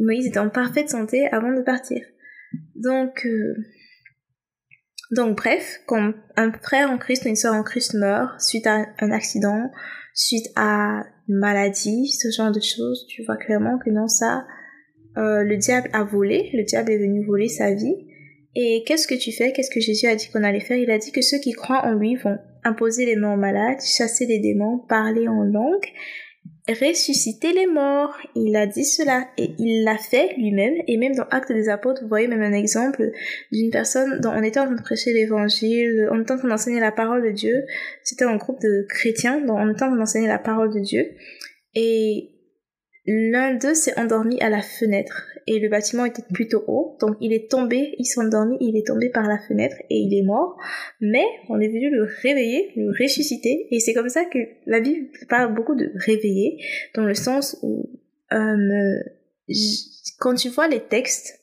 Moïse 0.00 0.26
était 0.26 0.38
en 0.38 0.48
parfaite 0.48 0.88
santé 0.88 1.26
avant 1.30 1.52
de 1.52 1.62
partir. 1.62 2.04
Donc, 2.74 3.26
euh, 3.26 3.54
donc 5.14 5.36
bref, 5.36 5.80
quand 5.86 6.12
un 6.36 6.52
frère 6.52 6.90
en 6.90 6.98
Christ 6.98 7.24
une 7.24 7.36
soeur 7.36 7.54
en 7.54 7.62
Christ 7.62 7.94
meurt 7.94 8.40
suite 8.40 8.66
à 8.66 8.86
un 9.00 9.10
accident, 9.10 9.70
suite 10.14 10.46
à 10.56 11.04
une 11.28 11.36
maladie, 11.36 12.08
ce 12.08 12.30
genre 12.30 12.52
de 12.52 12.60
choses, 12.60 13.06
tu 13.08 13.22
vois 13.24 13.36
clairement 13.36 13.78
que 13.78 13.90
non, 13.90 14.08
ça, 14.08 14.44
euh, 15.16 15.42
le 15.42 15.56
diable 15.56 15.88
a 15.92 16.04
volé, 16.04 16.50
le 16.52 16.64
diable 16.64 16.92
est 16.92 16.98
venu 16.98 17.24
voler 17.24 17.48
sa 17.48 17.72
vie. 17.72 17.96
Et 18.56 18.84
qu'est-ce 18.86 19.08
que 19.08 19.14
tu 19.14 19.32
fais? 19.32 19.52
Qu'est-ce 19.52 19.70
que 19.70 19.80
Jésus 19.80 20.06
a 20.06 20.14
dit 20.14 20.28
qu'on 20.32 20.44
allait 20.44 20.60
faire? 20.60 20.76
Il 20.76 20.90
a 20.90 20.98
dit 20.98 21.12
que 21.12 21.22
ceux 21.22 21.38
qui 21.38 21.52
croient 21.52 21.84
en 21.84 21.94
lui 21.94 22.16
vont 22.16 22.38
imposer 22.64 23.04
les 23.04 23.16
mains 23.16 23.34
aux 23.34 23.38
malades, 23.38 23.80
chasser 23.80 24.26
les 24.26 24.38
démons, 24.38 24.78
parler 24.88 25.28
en 25.28 25.42
langue 25.42 25.86
ressusciter 26.68 27.52
les 27.52 27.66
morts. 27.66 28.16
Il 28.34 28.56
a 28.56 28.66
dit 28.66 28.84
cela 28.84 29.28
et 29.36 29.50
il 29.58 29.84
l'a 29.84 29.98
fait 29.98 30.34
lui-même. 30.36 30.74
Et 30.86 30.96
même 30.96 31.14
dans 31.14 31.26
Actes 31.30 31.52
des 31.52 31.68
Apôtres, 31.68 32.02
vous 32.02 32.08
voyez 32.08 32.28
même 32.28 32.42
un 32.42 32.52
exemple 32.52 33.10
d'une 33.52 33.70
personne 33.70 34.20
dont 34.20 34.30
on 34.30 34.42
était 34.42 34.60
en 34.60 34.66
train 34.66 34.74
de 34.74 34.82
prêcher 34.82 35.12
l'évangile, 35.12 36.08
on 36.10 36.22
était 36.22 36.32
en 36.32 36.38
train 36.38 36.48
d'enseigner 36.48 36.80
la 36.80 36.92
parole 36.92 37.22
de 37.22 37.30
Dieu. 37.30 37.64
C'était 38.02 38.24
un 38.24 38.36
groupe 38.36 38.60
de 38.60 38.86
chrétiens 38.88 39.40
dont 39.40 39.56
on 39.56 39.70
était 39.70 39.82
en 39.82 39.88
train 39.88 39.96
d'enseigner 39.96 40.28
la 40.28 40.38
parole 40.38 40.72
de 40.72 40.80
Dieu. 40.80 41.04
Et 41.74 42.30
l'un 43.06 43.54
d'eux 43.54 43.74
s'est 43.74 43.98
endormi 43.98 44.40
à 44.40 44.48
la 44.48 44.62
fenêtre. 44.62 45.33
Et 45.46 45.58
le 45.58 45.68
bâtiment 45.68 46.04
était 46.04 46.22
plutôt 46.32 46.64
haut. 46.66 46.96
Donc 47.00 47.16
il 47.20 47.32
est 47.32 47.50
tombé, 47.50 47.94
il 47.98 48.04
s'est 48.04 48.20
endormi, 48.20 48.56
il 48.60 48.76
est 48.76 48.86
tombé 48.86 49.10
par 49.10 49.24
la 49.24 49.38
fenêtre 49.38 49.76
et 49.90 49.96
il 49.96 50.16
est 50.16 50.24
mort. 50.24 50.56
Mais 51.00 51.24
on 51.48 51.60
est 51.60 51.68
venu 51.68 51.90
le 51.90 52.06
réveiller, 52.22 52.72
le 52.76 52.90
ressusciter. 52.90 53.66
Et 53.70 53.80
c'est 53.80 53.94
comme 53.94 54.08
ça 54.08 54.24
que 54.24 54.38
la 54.66 54.80
Bible 54.80 55.08
parle 55.28 55.54
beaucoup 55.54 55.74
de 55.74 55.90
réveiller, 55.94 56.58
dans 56.94 57.04
le 57.04 57.14
sens 57.14 57.58
où 57.62 57.90
euh, 58.32 58.98
quand 60.18 60.34
tu 60.34 60.48
vois 60.48 60.68
les 60.68 60.80
textes, 60.80 61.40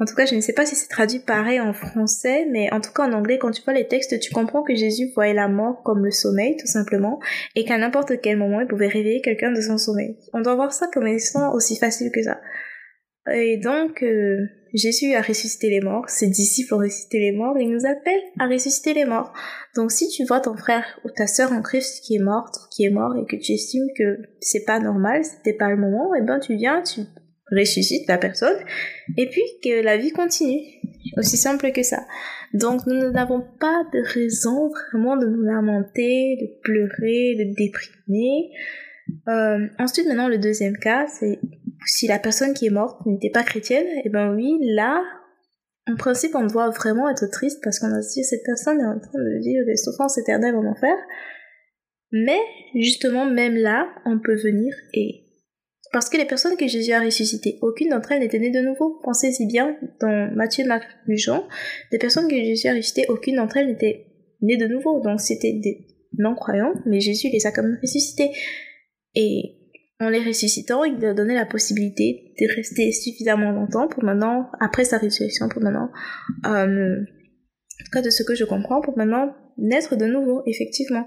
en 0.00 0.06
tout 0.06 0.16
cas, 0.16 0.26
je 0.26 0.34
ne 0.34 0.40
sais 0.40 0.52
pas 0.52 0.66
si 0.66 0.74
c'est 0.74 0.88
traduit 0.88 1.20
pareil 1.20 1.60
en 1.60 1.72
français, 1.72 2.46
mais 2.50 2.72
en 2.72 2.80
tout 2.80 2.92
cas 2.92 3.04
en 3.04 3.12
anglais, 3.12 3.38
quand 3.38 3.52
tu 3.52 3.62
vois 3.62 3.74
les 3.74 3.86
textes, 3.86 4.18
tu 4.18 4.32
comprends 4.32 4.64
que 4.64 4.74
Jésus 4.74 5.12
voyait 5.14 5.34
la 5.34 5.46
mort 5.46 5.82
comme 5.84 6.04
le 6.04 6.10
sommeil, 6.10 6.56
tout 6.56 6.66
simplement, 6.66 7.20
et 7.54 7.64
qu'à 7.64 7.78
n'importe 7.78 8.20
quel 8.20 8.36
moment, 8.36 8.60
il 8.60 8.66
pouvait 8.66 8.88
réveiller 8.88 9.20
quelqu'un 9.20 9.52
de 9.52 9.60
son 9.60 9.78
sommeil. 9.78 10.16
On 10.32 10.40
doit 10.40 10.56
voir 10.56 10.72
ça 10.72 10.88
comme 10.92 11.06
étant 11.06 11.54
aussi 11.54 11.76
facile 11.76 12.10
que 12.12 12.22
ça. 12.22 12.40
Et 13.32 13.56
donc, 13.56 14.02
euh, 14.02 14.46
Jésus 14.74 15.14
a 15.14 15.22
ressuscité 15.22 15.70
les 15.70 15.80
morts, 15.80 16.08
ses 16.08 16.26
disciples 16.26 16.74
ont 16.74 16.78
ressuscité 16.78 17.20
les 17.20 17.32
morts, 17.32 17.56
et 17.56 17.62
il 17.62 17.70
nous 17.70 17.86
appelle 17.86 18.20
à 18.40 18.48
ressusciter 18.48 18.92
les 18.92 19.04
morts. 19.04 19.32
Donc 19.76 19.92
si 19.92 20.08
tu 20.08 20.24
vois 20.24 20.40
ton 20.40 20.56
frère 20.56 20.84
ou 21.04 21.10
ta 21.10 21.26
sœur 21.28 21.52
en 21.52 21.62
Christ 21.62 22.02
qui 22.04 22.16
est 22.16 22.22
morte, 22.22 22.56
qui 22.74 22.84
est 22.84 22.90
mort, 22.90 23.14
et 23.16 23.24
que 23.24 23.40
tu 23.40 23.52
estimes 23.52 23.86
que 23.96 24.18
c'est 24.40 24.64
pas 24.64 24.80
normal, 24.80 25.24
c'était 25.24 25.56
pas 25.56 25.70
le 25.70 25.76
moment, 25.76 26.14
et 26.14 26.18
eh 26.22 26.26
ben 26.26 26.40
tu 26.40 26.56
viens, 26.56 26.82
tu 26.82 27.02
ressuscite 27.52 28.08
la 28.08 28.18
personne, 28.18 28.58
et 29.16 29.28
puis 29.28 29.44
que 29.62 29.82
la 29.82 29.96
vie 29.96 30.10
continue. 30.10 30.60
Aussi 31.16 31.36
simple 31.36 31.70
que 31.70 31.84
ça. 31.84 32.04
Donc 32.52 32.86
nous 32.86 33.10
n'avons 33.12 33.40
pas 33.60 33.84
de 33.92 34.02
raison 34.12 34.70
vraiment 34.70 35.16
de 35.16 35.26
nous 35.26 35.42
lamenter, 35.42 36.36
de 36.40 36.60
pleurer, 36.62 37.36
de 37.38 37.54
déprimer. 37.54 38.50
Euh, 39.28 39.68
ensuite, 39.78 40.06
maintenant, 40.06 40.28
le 40.28 40.38
deuxième 40.38 40.76
cas, 40.76 41.06
c'est 41.06 41.38
si 41.86 42.06
la 42.06 42.18
personne 42.18 42.54
qui 42.54 42.66
est 42.66 42.70
morte 42.70 43.04
n'était 43.06 43.30
pas 43.30 43.42
chrétienne, 43.42 43.86
et 43.86 44.02
eh 44.04 44.08
ben 44.08 44.34
oui, 44.34 44.58
là, 44.62 45.02
en 45.86 45.96
principe, 45.96 46.34
on 46.34 46.46
doit 46.46 46.70
vraiment 46.70 47.10
être 47.10 47.26
triste 47.30 47.60
parce 47.62 47.78
qu'on 47.78 47.92
a 47.92 48.00
dit 48.00 48.24
cette 48.24 48.44
personne 48.44 48.80
est 48.80 48.86
en 48.86 48.98
train 48.98 49.18
de 49.18 49.38
vivre 49.40 49.66
des 49.66 49.76
souffrances 49.76 50.18
éternelles 50.18 50.56
en 50.56 50.64
enfer. 50.64 50.96
Mais 52.10 52.38
justement, 52.74 53.26
même 53.26 53.56
là, 53.56 53.88
on 54.06 54.18
peut 54.18 54.36
venir 54.36 54.74
et 54.92 55.24
parce 55.92 56.08
que 56.08 56.16
les 56.16 56.24
personnes 56.24 56.56
que 56.56 56.66
Jésus 56.66 56.90
a 56.90 57.00
ressuscitées, 57.00 57.58
aucune 57.62 57.90
d'entre 57.90 58.10
elles 58.10 58.18
n'était 58.18 58.40
née 58.40 58.50
de 58.50 58.58
nouveau. 58.58 58.98
Pensez-y 59.04 59.46
bien, 59.46 59.76
dans 60.00 60.28
Matthieu, 60.34 60.66
Marc, 60.66 60.88
Jean, 61.06 61.46
des 61.92 61.98
personnes 61.98 62.26
que 62.26 62.34
Jésus 62.34 62.66
a 62.66 62.72
ressuscitées, 62.72 63.06
aucune 63.08 63.36
d'entre 63.36 63.58
elles 63.58 63.68
n'était 63.68 64.06
née 64.40 64.56
de 64.56 64.66
nouveau. 64.66 65.00
Donc 65.00 65.20
c'était 65.20 65.52
des 65.52 65.86
non-croyants, 66.18 66.72
mais 66.84 66.98
Jésus 66.98 67.28
les 67.32 67.46
a 67.46 67.52
quand 67.52 67.62
même 67.62 67.78
ressuscités. 67.80 68.30
Et 69.14 69.63
en 70.00 70.08
les 70.08 70.24
ressuscitant, 70.24 70.84
il 70.84 70.98
leur 71.00 71.14
donnait 71.14 71.34
la 71.34 71.46
possibilité 71.46 72.34
de 72.38 72.54
rester 72.54 72.90
suffisamment 72.92 73.52
longtemps 73.52 73.88
pour 73.88 74.04
maintenant, 74.04 74.50
après 74.60 74.84
sa 74.84 74.98
résurrection, 74.98 75.48
pour 75.48 75.62
maintenant, 75.62 75.90
euh, 76.46 77.00
en 77.00 77.84
tout 77.84 77.90
cas 77.92 78.02
de 78.02 78.10
ce 78.10 78.22
que 78.22 78.34
je 78.34 78.44
comprends, 78.44 78.80
pour 78.80 78.98
maintenant 78.98 79.34
naître 79.56 79.96
de 79.96 80.06
nouveau, 80.06 80.42
effectivement. 80.46 81.06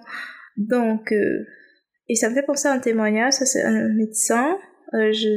Donc, 0.56 1.12
euh, 1.12 1.46
et 2.08 2.16
ça 2.16 2.30
me 2.30 2.36
fait 2.36 2.44
penser 2.44 2.70
à 2.70 2.72
un 2.72 2.80
témoignage, 2.80 3.34
c'est 3.34 3.64
un 3.64 3.90
médecin 3.90 4.58
euh, 4.94 5.12
je 5.12 5.28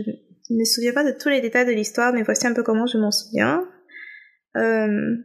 ne 0.50 0.59
me 0.59 0.64
souviens 0.64 0.92
pas 0.92 1.04
de 1.04 1.16
tous 1.16 1.28
les 1.28 1.40
détails 1.40 1.66
de 1.66 1.73
l'histoire, 1.73 2.12
mais 2.12 2.23
voici 2.23 2.47
un 2.47 2.54
peu 2.54 2.62
comment 2.62 2.87
je 2.87 2.99
m'en 2.99 3.11
souviens. 3.11 3.64
Euh, 4.57 5.16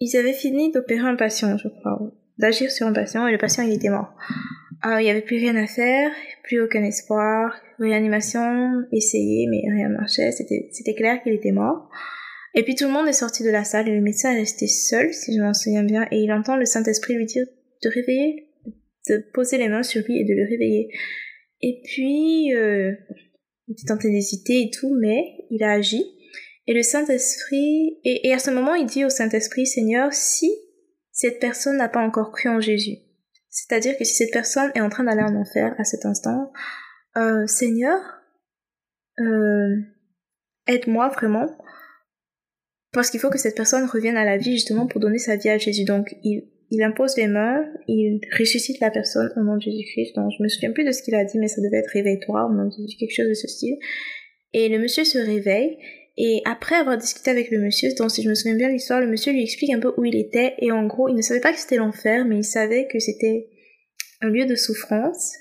ils 0.00 0.16
avaient 0.16 0.32
fini 0.32 0.72
d'opérer 0.72 1.06
un 1.06 1.16
patient, 1.16 1.56
je 1.56 1.68
crois, 1.68 1.98
d'agir 2.38 2.70
sur 2.70 2.86
un 2.86 2.92
patient, 2.92 3.26
et 3.26 3.32
le 3.32 3.38
patient 3.38 3.64
il 3.64 3.72
était 3.72 3.88
mort. 3.88 4.14
Euh, 4.84 5.00
il 5.00 5.04
n'y 5.04 5.10
avait 5.10 5.22
plus 5.22 5.38
rien 5.38 5.56
à 5.56 5.66
faire, 5.66 6.10
plus 6.42 6.60
aucun 6.60 6.82
espoir, 6.82 7.58
réanimation, 7.78 8.82
essayé, 8.92 9.46
mais 9.48 9.62
rien 9.72 9.88
marchait, 9.88 10.32
c'était, 10.32 10.68
c'était 10.72 10.94
clair 10.94 11.22
qu'il 11.22 11.32
était 11.32 11.52
mort. 11.52 11.88
Et 12.54 12.62
puis 12.62 12.74
tout 12.74 12.84
le 12.84 12.92
monde 12.92 13.08
est 13.08 13.12
sorti 13.12 13.42
de 13.42 13.50
la 13.50 13.64
salle 13.64 13.88
et 13.88 13.94
le 13.94 14.00
médecin 14.00 14.32
est 14.32 14.40
resté 14.40 14.66
seul, 14.66 15.12
si 15.12 15.34
je 15.36 15.40
m'en 15.40 15.54
souviens 15.54 15.84
bien, 15.84 16.06
et 16.10 16.18
il 16.18 16.32
entend 16.32 16.56
le 16.56 16.64
Saint-Esprit 16.64 17.14
lui 17.14 17.26
dire 17.26 17.46
de 17.82 17.88
réveiller, 17.88 18.48
de 19.08 19.24
poser 19.32 19.58
les 19.58 19.68
mains 19.68 19.82
sur 19.82 20.02
lui 20.02 20.18
et 20.18 20.24
de 20.24 20.34
le 20.34 20.48
réveiller. 20.48 20.88
Et 21.62 21.80
puis, 21.84 22.54
euh, 22.54 22.92
il 23.68 23.72
était 23.72 23.86
tenté 23.88 24.10
d'hésiter 24.10 24.62
et 24.62 24.70
tout, 24.70 24.94
mais 24.98 25.22
il 25.50 25.62
a 25.62 25.72
agi. 25.72 26.04
Et 26.66 26.74
le 26.74 26.82
Saint-Esprit, 26.82 27.98
et, 28.04 28.32
à 28.32 28.38
ce 28.38 28.50
moment, 28.50 28.74
il 28.74 28.86
dit 28.86 29.04
au 29.04 29.08
Saint-Esprit, 29.08 29.66
Seigneur, 29.66 30.12
si 30.12 30.50
cette 31.12 31.38
personne 31.38 31.76
n'a 31.76 31.88
pas 31.88 32.04
encore 32.04 32.32
cru 32.32 32.48
en 32.48 32.60
Jésus, 32.60 32.96
c'est-à-dire 33.56 33.96
que 33.96 34.04
si 34.04 34.14
cette 34.14 34.32
personne 34.32 34.70
est 34.74 34.82
en 34.82 34.90
train 34.90 35.04
d'aller 35.04 35.22
en 35.22 35.34
enfer 35.34 35.74
à 35.78 35.84
cet 35.84 36.04
instant, 36.04 36.52
euh, 37.16 37.46
Seigneur, 37.46 37.98
euh, 39.18 39.76
aide-moi 40.66 41.08
vraiment, 41.08 41.48
parce 42.92 43.08
qu'il 43.08 43.18
faut 43.18 43.30
que 43.30 43.38
cette 43.38 43.56
personne 43.56 43.86
revienne 43.86 44.18
à 44.18 44.26
la 44.26 44.36
vie 44.36 44.52
justement 44.52 44.86
pour 44.86 45.00
donner 45.00 45.16
sa 45.16 45.36
vie 45.36 45.48
à 45.48 45.56
Jésus. 45.56 45.84
Donc, 45.84 46.14
il, 46.22 46.50
il 46.70 46.82
impose 46.82 47.16
les 47.16 47.28
mains, 47.28 47.64
il 47.88 48.20
ressuscite 48.38 48.78
la 48.80 48.90
personne 48.90 49.32
au 49.36 49.40
nom 49.40 49.56
de 49.56 49.62
Jésus-Christ. 49.62 50.16
Donc, 50.16 50.32
je 50.36 50.42
me 50.42 50.48
souviens 50.48 50.72
plus 50.72 50.84
de 50.84 50.92
ce 50.92 51.02
qu'il 51.02 51.14
a 51.14 51.24
dit, 51.24 51.38
mais 51.38 51.48
ça 51.48 51.62
devait 51.62 51.78
être 51.78 51.92
réveille-toi, 51.94 52.44
au 52.44 52.52
nom 52.52 52.66
de 52.66 52.72
Jésus, 52.72 52.98
quelque 52.98 53.16
chose 53.16 53.28
de 53.28 53.34
ce 53.34 53.48
style. 53.48 53.78
Et 54.52 54.68
le 54.68 54.78
monsieur 54.78 55.04
se 55.04 55.16
réveille, 55.16 55.78
et 56.16 56.42
après 56.44 56.76
avoir 56.76 56.96
discuté 56.96 57.30
avec 57.30 57.50
le 57.50 57.58
monsieur, 57.58 57.90
donc 57.98 58.10
si 58.10 58.22
je 58.22 58.28
me 58.28 58.34
souviens 58.34 58.56
bien 58.56 58.68
l'histoire, 58.68 59.00
le 59.00 59.06
monsieur 59.06 59.32
lui 59.32 59.42
explique 59.42 59.72
un 59.72 59.80
peu 59.80 59.92
où 59.96 60.04
il 60.04 60.16
était, 60.16 60.54
et 60.58 60.72
en 60.72 60.86
gros, 60.86 61.08
il 61.08 61.14
ne 61.14 61.22
savait 61.22 61.40
pas 61.40 61.52
que 61.52 61.58
c'était 61.58 61.76
l'enfer, 61.76 62.24
mais 62.24 62.38
il 62.38 62.44
savait 62.44 62.86
que 62.86 62.98
c'était 62.98 63.48
un 64.22 64.28
lieu 64.28 64.46
de 64.46 64.54
souffrance, 64.54 65.34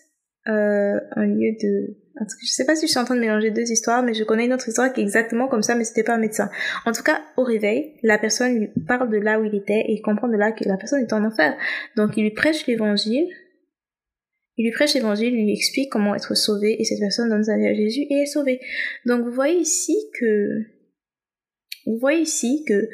euh, 0.48 1.00
un 1.16 1.26
lieu 1.26 1.56
de 1.62 1.96
je 2.42 2.48
sais 2.48 2.66
pas 2.66 2.76
si 2.76 2.88
je 2.88 2.92
suis 2.92 3.00
en 3.00 3.06
train 3.06 3.16
de 3.16 3.20
mélanger 3.20 3.52
deux 3.52 3.70
histoires, 3.70 4.02
mais 4.02 4.14
je 4.14 4.24
connais 4.24 4.46
une 4.46 4.54
autre 4.54 4.68
histoire 4.70 4.92
qui 4.94 5.02
est 5.02 5.04
exactement 5.04 5.48
comme 5.48 5.62
ça, 5.62 5.76
mais 5.76 5.84
c'était 5.84 6.04
pas 6.04 6.14
un 6.14 6.20
médecin. 6.20 6.50
En 6.86 6.92
tout 6.92 7.04
cas, 7.04 7.22
au 7.36 7.44
réveil, 7.44 7.94
la 8.04 8.18
personne 8.18 8.58
lui 8.58 8.70
parle 8.88 9.10
de 9.10 9.18
là 9.18 9.40
où 9.40 9.44
il 9.44 9.54
était 9.54 9.82
et 9.88 9.94
il 9.94 10.02
comprend 10.02 10.28
de 10.28 10.38
là 10.38 10.52
que 10.52 10.64
la 10.68 10.78
personne 10.78 11.02
est 11.02 11.14
en 11.14 11.26
enfer. 11.26 11.58
Donc 11.98 12.16
il 12.16 12.24
lui 12.24 12.32
prêche 12.32 12.68
l'évangile. 12.68 13.28
Il 14.58 14.66
lui 14.66 14.72
prêche 14.72 14.94
l'évangile, 14.94 15.34
il 15.34 15.46
lui 15.46 15.54
explique 15.54 15.92
comment 15.92 16.16
être 16.16 16.36
sauvé 16.36 16.80
et 16.80 16.86
cette 16.86 17.00
personne 17.00 17.30
donne 17.30 17.44
sa 17.44 17.58
vie 17.58 17.68
à 17.68 17.74
Jésus 17.74 18.06
et 18.10 18.22
est 18.22 18.26
sauvée. 18.26 18.60
Donc 19.06 19.26
vous 19.26 19.32
voyez 19.32 19.58
ici 19.58 19.96
que, 20.20 20.60
vous 21.86 21.98
voyez 22.00 22.22
ici 22.22 22.64
que 22.68 22.88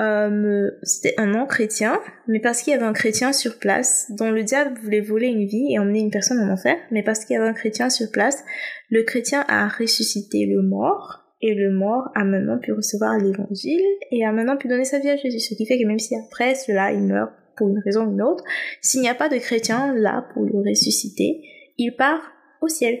euh, 0.00 0.70
c'était 0.82 1.14
un 1.18 1.26
non-chrétien, 1.26 2.00
mais 2.26 2.40
parce 2.40 2.62
qu'il 2.62 2.72
y 2.72 2.76
avait 2.76 2.86
un 2.86 2.92
chrétien 2.92 3.32
sur 3.32 3.58
place, 3.58 4.10
dont 4.16 4.30
le 4.30 4.44
diable 4.44 4.78
voulait 4.82 5.00
voler 5.00 5.26
une 5.26 5.46
vie 5.46 5.72
et 5.72 5.78
emmener 5.78 6.00
une 6.00 6.10
personne 6.10 6.38
en 6.38 6.50
enfer, 6.50 6.76
mais 6.90 7.02
parce 7.02 7.24
qu'il 7.24 7.34
y 7.34 7.38
avait 7.38 7.48
un 7.48 7.54
chrétien 7.54 7.90
sur 7.90 8.10
place, 8.10 8.42
le 8.88 9.02
chrétien 9.02 9.44
a 9.48 9.68
ressuscité 9.68 10.46
le 10.46 10.62
mort, 10.62 11.26
et 11.42 11.54
le 11.54 11.70
mort 11.70 12.08
a 12.14 12.24
maintenant 12.24 12.58
pu 12.58 12.72
recevoir 12.72 13.18
l'évangile, 13.18 13.84
et 14.10 14.24
a 14.24 14.32
maintenant 14.32 14.56
pu 14.56 14.68
donner 14.68 14.84
sa 14.84 15.00
vie 15.00 15.10
à 15.10 15.16
Jésus, 15.16 15.40
ce 15.40 15.54
qui 15.54 15.66
fait 15.66 15.78
que 15.78 15.86
même 15.86 15.98
si 15.98 16.14
après 16.14 16.54
cela 16.54 16.92
il 16.92 17.02
meurt 17.02 17.32
pour 17.60 17.68
une 17.68 17.82
raison 17.84 18.06
ou 18.06 18.12
une 18.12 18.22
autre, 18.22 18.42
s'il 18.80 19.02
n'y 19.02 19.08
a 19.08 19.14
pas 19.14 19.28
de 19.28 19.36
chrétien 19.36 19.94
là 19.94 20.26
pour 20.32 20.44
le 20.44 20.58
ressusciter, 20.68 21.42
il 21.76 21.94
part 21.94 22.32
au 22.62 22.68
ciel 22.68 23.00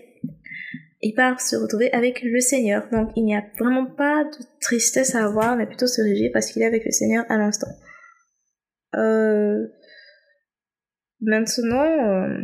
il 1.02 1.14
part 1.14 1.40
se 1.40 1.56
retrouver 1.56 1.90
avec 1.92 2.22
le 2.22 2.40
Seigneur. 2.40 2.88
Donc 2.92 3.10
il 3.16 3.24
n'y 3.24 3.34
a 3.34 3.42
vraiment 3.58 3.86
pas 3.86 4.24
de 4.24 4.44
tristesse 4.60 5.14
à 5.14 5.24
avoir, 5.24 5.56
mais 5.56 5.66
plutôt 5.66 5.86
se 5.86 6.02
réjouir 6.02 6.30
parce 6.32 6.50
qu'il 6.50 6.62
est 6.62 6.66
avec 6.66 6.84
le 6.84 6.90
Seigneur 6.90 7.24
à 7.28 7.36
l'instant. 7.36 7.70
Euh... 8.96 9.66
Maintenant, 11.22 11.84
euh, 11.84 12.38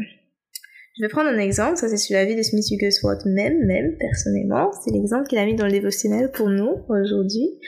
je 0.97 1.03
vais 1.03 1.09
prendre 1.09 1.29
un 1.29 1.39
exemple, 1.39 1.77
ça 1.77 1.89
c'est 1.89 1.97
sur 1.97 2.15
la 2.15 2.25
vie 2.25 2.35
de 2.35 2.43
Smith 2.43 2.65
Wigglesworth 2.71 3.27
même, 3.27 3.65
même, 3.67 3.97
personnellement. 3.99 4.71
C'est 4.73 4.93
l'exemple 4.93 5.29
qu'il 5.29 5.39
a 5.39 5.45
mis 5.45 5.55
dans 5.55 5.67
le 5.67 5.73
dévotionnel 5.73 6.31
pour 6.31 6.49
nous 6.49 6.85
aujourd'hui. 6.89 7.59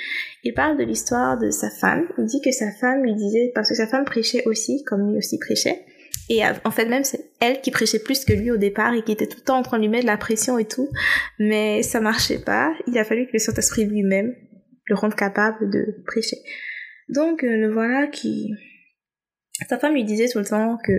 Il 0.44 0.54
parle 0.54 0.78
de 0.78 0.84
l'histoire 0.84 1.38
de 1.38 1.50
sa 1.50 1.68
femme. 1.70 2.08
Il 2.16 2.24
dit 2.24 2.40
que 2.40 2.52
sa 2.52 2.70
femme 2.72 3.02
lui 3.02 3.14
disait, 3.14 3.52
parce 3.54 3.68
que 3.68 3.74
sa 3.74 3.86
femme 3.86 4.04
prêchait 4.04 4.44
aussi, 4.46 4.82
comme 4.84 5.10
lui 5.10 5.18
aussi 5.18 5.38
prêchait, 5.38 5.84
et 6.30 6.42
en 6.64 6.70
fait, 6.70 6.86
même 6.86 7.04
c'est 7.04 7.30
elle 7.40 7.60
qui 7.60 7.70
prêchait 7.70 8.00
plus 8.00 8.24
que 8.24 8.34
lui 8.34 8.50
au 8.50 8.58
départ 8.58 8.92
et 8.94 9.02
qui 9.02 9.12
était 9.12 9.26
tout 9.26 9.38
le 9.38 9.44
temps 9.44 9.58
en 9.58 9.62
train 9.62 9.78
de 9.78 9.82
lui 9.82 9.88
mettre 9.88 10.04
de 10.04 10.10
la 10.10 10.18
pression 10.18 10.58
et 10.58 10.66
tout. 10.66 10.88
Mais 11.38 11.82
ça 11.82 12.00
marchait 12.00 12.38
pas. 12.38 12.74
Il 12.86 12.98
a 12.98 13.04
fallu 13.04 13.26
que 13.26 13.32
le 13.32 13.38
Saint-Esprit 13.38 13.86
lui-même 13.86 14.34
le 14.86 14.94
rende 14.94 15.14
capable 15.14 15.70
de 15.70 16.02
prêcher. 16.06 16.36
Donc, 17.08 17.44
euh, 17.44 17.56
le 17.56 17.72
voilà 17.72 18.06
qui... 18.06 18.52
Sa 19.68 19.78
femme 19.78 19.94
lui 19.94 20.04
disait 20.04 20.28
tout 20.28 20.38
le 20.38 20.44
temps 20.44 20.78
que, 20.84 20.92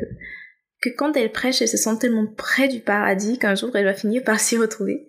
que 0.81 0.89
quand 0.89 1.15
elle 1.15 1.31
prêche, 1.31 1.61
elle 1.61 1.67
se 1.67 1.77
sent 1.77 1.97
tellement 1.99 2.25
près 2.25 2.67
du 2.67 2.79
paradis 2.79 3.37
qu'un 3.37 3.55
jour 3.55 3.75
elle 3.75 3.85
va 3.85 3.93
finir 3.93 4.23
par 4.23 4.39
s'y 4.39 4.57
retrouver. 4.57 5.07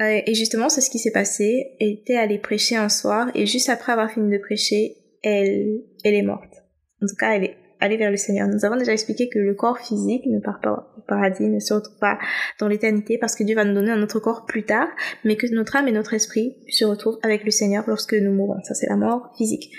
Euh, 0.00 0.20
et 0.26 0.34
justement, 0.34 0.68
c'est 0.68 0.80
ce 0.80 0.90
qui 0.90 0.98
s'est 0.98 1.12
passé. 1.12 1.76
Elle 1.80 1.90
était 1.90 2.16
allée 2.16 2.38
prêcher 2.38 2.76
un 2.76 2.88
soir 2.88 3.30
et 3.34 3.46
juste 3.46 3.68
après 3.68 3.92
avoir 3.92 4.10
fini 4.10 4.30
de 4.30 4.38
prêcher, 4.38 4.96
elle, 5.22 5.82
elle 6.04 6.14
est 6.14 6.22
morte. 6.22 6.52
En 7.02 7.06
tout 7.06 7.16
cas, 7.16 7.34
elle 7.34 7.44
est 7.44 7.56
aller 7.82 7.96
vers 7.96 8.10
le 8.10 8.16
Seigneur. 8.16 8.48
Nous 8.48 8.64
avons 8.64 8.76
déjà 8.76 8.92
expliqué 8.92 9.28
que 9.28 9.38
le 9.38 9.54
corps 9.54 9.78
physique 9.78 10.24
ne 10.26 10.38
part 10.38 10.60
pas 10.60 10.94
au 10.96 11.00
paradis, 11.00 11.48
ne 11.48 11.58
se 11.58 11.74
retrouve 11.74 11.98
pas 11.98 12.18
dans 12.60 12.68
l'éternité 12.68 13.18
parce 13.18 13.34
que 13.34 13.42
Dieu 13.42 13.56
va 13.56 13.64
nous 13.64 13.74
donner 13.74 13.90
un 13.90 14.02
autre 14.02 14.20
corps 14.20 14.46
plus 14.46 14.64
tard, 14.64 14.88
mais 15.24 15.36
que 15.36 15.52
notre 15.52 15.76
âme 15.76 15.88
et 15.88 15.92
notre 15.92 16.14
esprit 16.14 16.56
se 16.68 16.84
retrouvent 16.84 17.18
avec 17.22 17.44
le 17.44 17.50
Seigneur 17.50 17.84
lorsque 17.88 18.14
nous 18.14 18.32
mourons. 18.32 18.62
Ça, 18.62 18.74
c'est 18.74 18.88
la 18.88 18.96
mort 18.96 19.32
physique. 19.36 19.72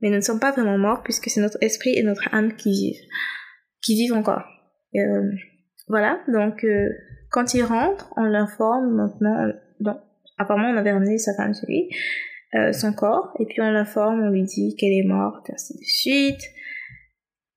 Mais 0.00 0.10
nous 0.10 0.16
ne 0.16 0.22
sommes 0.22 0.40
pas 0.40 0.50
vraiment 0.50 0.76
morts 0.76 1.02
puisque 1.04 1.30
c'est 1.30 1.40
notre 1.40 1.58
esprit 1.60 1.96
et 1.96 2.02
notre 2.02 2.34
âme 2.34 2.56
qui 2.56 2.72
vivent, 2.72 3.08
qui 3.82 3.94
vivent 3.94 4.14
encore. 4.14 4.44
Euh, 4.94 5.30
voilà, 5.88 6.20
donc 6.28 6.64
euh, 6.64 6.88
quand 7.30 7.54
ils 7.54 7.62
rentrent, 7.62 8.12
on 8.16 8.24
l'informe 8.24 8.94
maintenant, 8.94 9.52
apparemment 10.38 10.68
on 10.68 10.76
avait 10.76 10.92
ramené 10.92 11.18
sa 11.18 11.34
femme 11.34 11.52
chez 11.54 11.66
lui, 11.66 11.88
euh, 12.54 12.72
son 12.72 12.92
corps, 12.92 13.34
et 13.38 13.46
puis 13.46 13.60
on 13.60 13.70
l'informe, 13.70 14.22
on 14.22 14.30
lui 14.30 14.42
dit 14.42 14.74
qu'elle 14.76 14.92
est 14.92 15.06
morte, 15.06 15.50
ainsi 15.50 15.74
de 15.74 15.84
suite. 15.84 16.42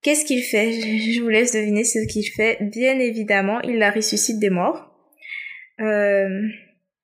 Qu'est-ce 0.03 0.25
qu'il 0.25 0.43
fait? 0.43 0.73
Je 0.73 1.21
vous 1.21 1.29
laisse 1.29 1.53
deviner 1.53 1.85
ce 1.85 1.99
qu'il 2.11 2.25
fait. 2.25 2.57
Bien 2.61 2.99
évidemment, 2.99 3.61
il 3.61 3.77
la 3.77 3.89
ressuscite 3.89 4.37
des 4.37 4.49
morts. 4.49 4.91
Euh, 5.79 6.41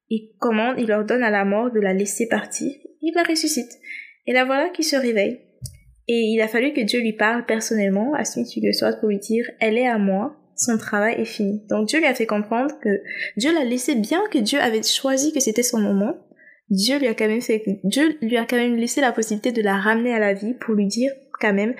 il 0.09 0.35
commande, 0.39 0.75
il 0.79 0.91
ordonne 0.91 1.23
à 1.23 1.29
la 1.29 1.45
mort 1.45 1.71
de 1.71 1.79
la 1.79 1.93
laisser 1.93 2.27
partir. 2.27 2.71
Il 3.01 3.13
la 3.15 3.23
ressuscite. 3.23 3.71
Et 4.27 4.33
la 4.33 4.43
voilà 4.43 4.69
qui 4.69 4.83
se 4.83 4.97
réveille. 4.97 5.39
Et 6.11 6.31
il 6.33 6.41
a 6.41 6.47
fallu 6.47 6.73
que 6.73 6.81
Dieu 6.81 7.01
lui 7.01 7.13
parle 7.13 7.45
personnellement 7.45 8.15
à 8.15 8.25
Smith 8.25 8.47
Wigglesworth 8.55 8.99
pour 8.99 9.09
lui 9.09 9.19
dire 9.19 9.45
elle 9.59 9.77
est 9.77 9.87
à 9.87 9.99
moi, 9.99 10.35
son 10.55 10.75
travail 10.79 11.21
est 11.21 11.25
fini. 11.25 11.61
Donc 11.69 11.87
Dieu 11.87 11.99
lui 11.99 12.07
a 12.07 12.15
fait 12.15 12.25
comprendre 12.25 12.73
que 12.81 12.89
Dieu 13.37 13.53
l'a 13.53 13.63
laissé 13.63 13.93
bien 13.93 14.19
que 14.31 14.39
Dieu 14.39 14.59
avait 14.59 14.81
choisi 14.81 15.31
que 15.31 15.39
c'était 15.39 15.61
son 15.61 15.79
moment. 15.79 16.15
Dieu 16.71 16.97
lui 16.97 17.07
a 17.07 17.13
quand 17.13 17.27
même 17.27 17.41
fait, 17.41 17.63
Dieu 17.83 18.17
lui 18.23 18.37
a 18.37 18.45
quand 18.45 18.57
même 18.57 18.75
laissé 18.75 19.01
la 19.01 19.11
possibilité 19.11 19.51
de 19.51 19.61
la 19.61 19.77
ramener 19.77 20.11
à 20.11 20.19
la 20.19 20.33
vie 20.33 20.55
pour 20.55 20.73
lui 20.73 20.87
dire 20.87 21.11
quand 21.39 21.53
même, 21.53 21.75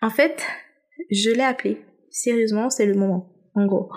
en 0.00 0.10
fait, 0.10 0.46
je 1.10 1.30
l'ai 1.30 1.42
appelée. 1.42 1.80
Sérieusement, 2.10 2.70
c'est 2.70 2.86
le 2.86 2.94
moment. 2.94 3.32
En 3.54 3.66
gros. 3.66 3.90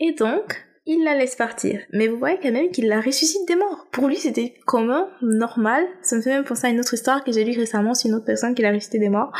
Et 0.00 0.12
donc, 0.12 0.56
il 0.90 1.04
la 1.04 1.14
laisse 1.14 1.36
partir. 1.36 1.80
Mais 1.92 2.08
vous 2.08 2.18
voyez 2.18 2.38
quand 2.42 2.50
même 2.50 2.70
qu'il 2.70 2.88
la 2.88 3.00
ressuscite 3.00 3.46
des 3.46 3.54
morts. 3.54 3.86
Pour 3.92 4.08
lui, 4.08 4.16
c'était 4.16 4.54
commun, 4.66 5.08
normal. 5.22 5.86
Ça 6.02 6.16
me 6.16 6.20
fait 6.20 6.30
même 6.30 6.44
penser 6.44 6.66
à 6.66 6.70
une 6.70 6.80
autre 6.80 6.94
histoire 6.94 7.22
que 7.22 7.30
j'ai 7.30 7.44
lue 7.44 7.56
récemment 7.56 7.94
sur 7.94 8.10
une 8.10 8.16
autre 8.16 8.24
personne 8.24 8.56
qui 8.56 8.62
l'a 8.62 8.70
ressuscité 8.70 8.98
des 8.98 9.08
morts. 9.08 9.32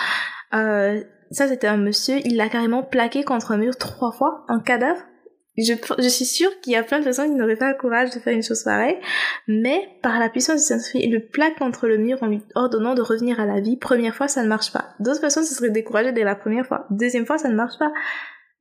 Euh, 0.55 1.03
ça, 1.33 1.49
c'était 1.49 1.67
un 1.67 1.77
monsieur, 1.77 2.19
il 2.25 2.37
l'a 2.37 2.49
carrément 2.49 2.85
plaqué 2.85 3.25
contre 3.25 3.51
un 3.51 3.57
mur 3.57 3.77
trois 3.77 4.13
fois, 4.13 4.45
un 4.47 4.61
cadavre. 4.61 5.01
Je, 5.59 5.75
je 5.99 6.09
suis 6.09 6.25
sûre 6.25 6.51
qu'il 6.61 6.73
y 6.73 6.77
a 6.77 6.85
plein 6.85 7.01
de 7.01 7.05
personnes 7.05 7.31
qui 7.31 7.35
n'auraient 7.37 7.57
pas 7.57 7.73
le 7.73 7.77
courage 7.77 8.11
de 8.11 8.21
faire 8.21 8.33
une 8.33 8.45
chose 8.45 8.63
pareille, 8.63 8.97
mais 9.49 9.89
par 10.03 10.21
la 10.21 10.29
puissance 10.29 10.61
du 10.61 10.67
Saint-Esprit, 10.67 11.01
il 11.03 11.13
le 11.13 11.27
plaque 11.27 11.59
contre 11.59 11.89
le 11.89 11.99
mur 11.99 12.19
en 12.23 12.29
lui 12.29 12.43
ordonnant 12.55 12.95
de 12.95 13.03
revenir 13.03 13.41
à 13.41 13.45
la 13.45 13.61
vie. 13.61 13.77
Première 13.77 14.15
fois, 14.15 14.29
ça 14.29 14.45
ne 14.45 14.49
marche 14.49 14.73
pas. 14.73 14.91
D'autres 15.01 15.21
personnes 15.21 15.45
se 15.45 15.55
seraient 15.55 15.71
découragées 15.71 16.13
dès 16.13 16.23
la 16.23 16.37
première 16.37 16.65
fois. 16.65 16.87
Deuxième 16.91 17.27
fois, 17.27 17.39
ça 17.39 17.49
ne 17.49 17.57
marche 17.57 17.79
pas. 17.79 17.93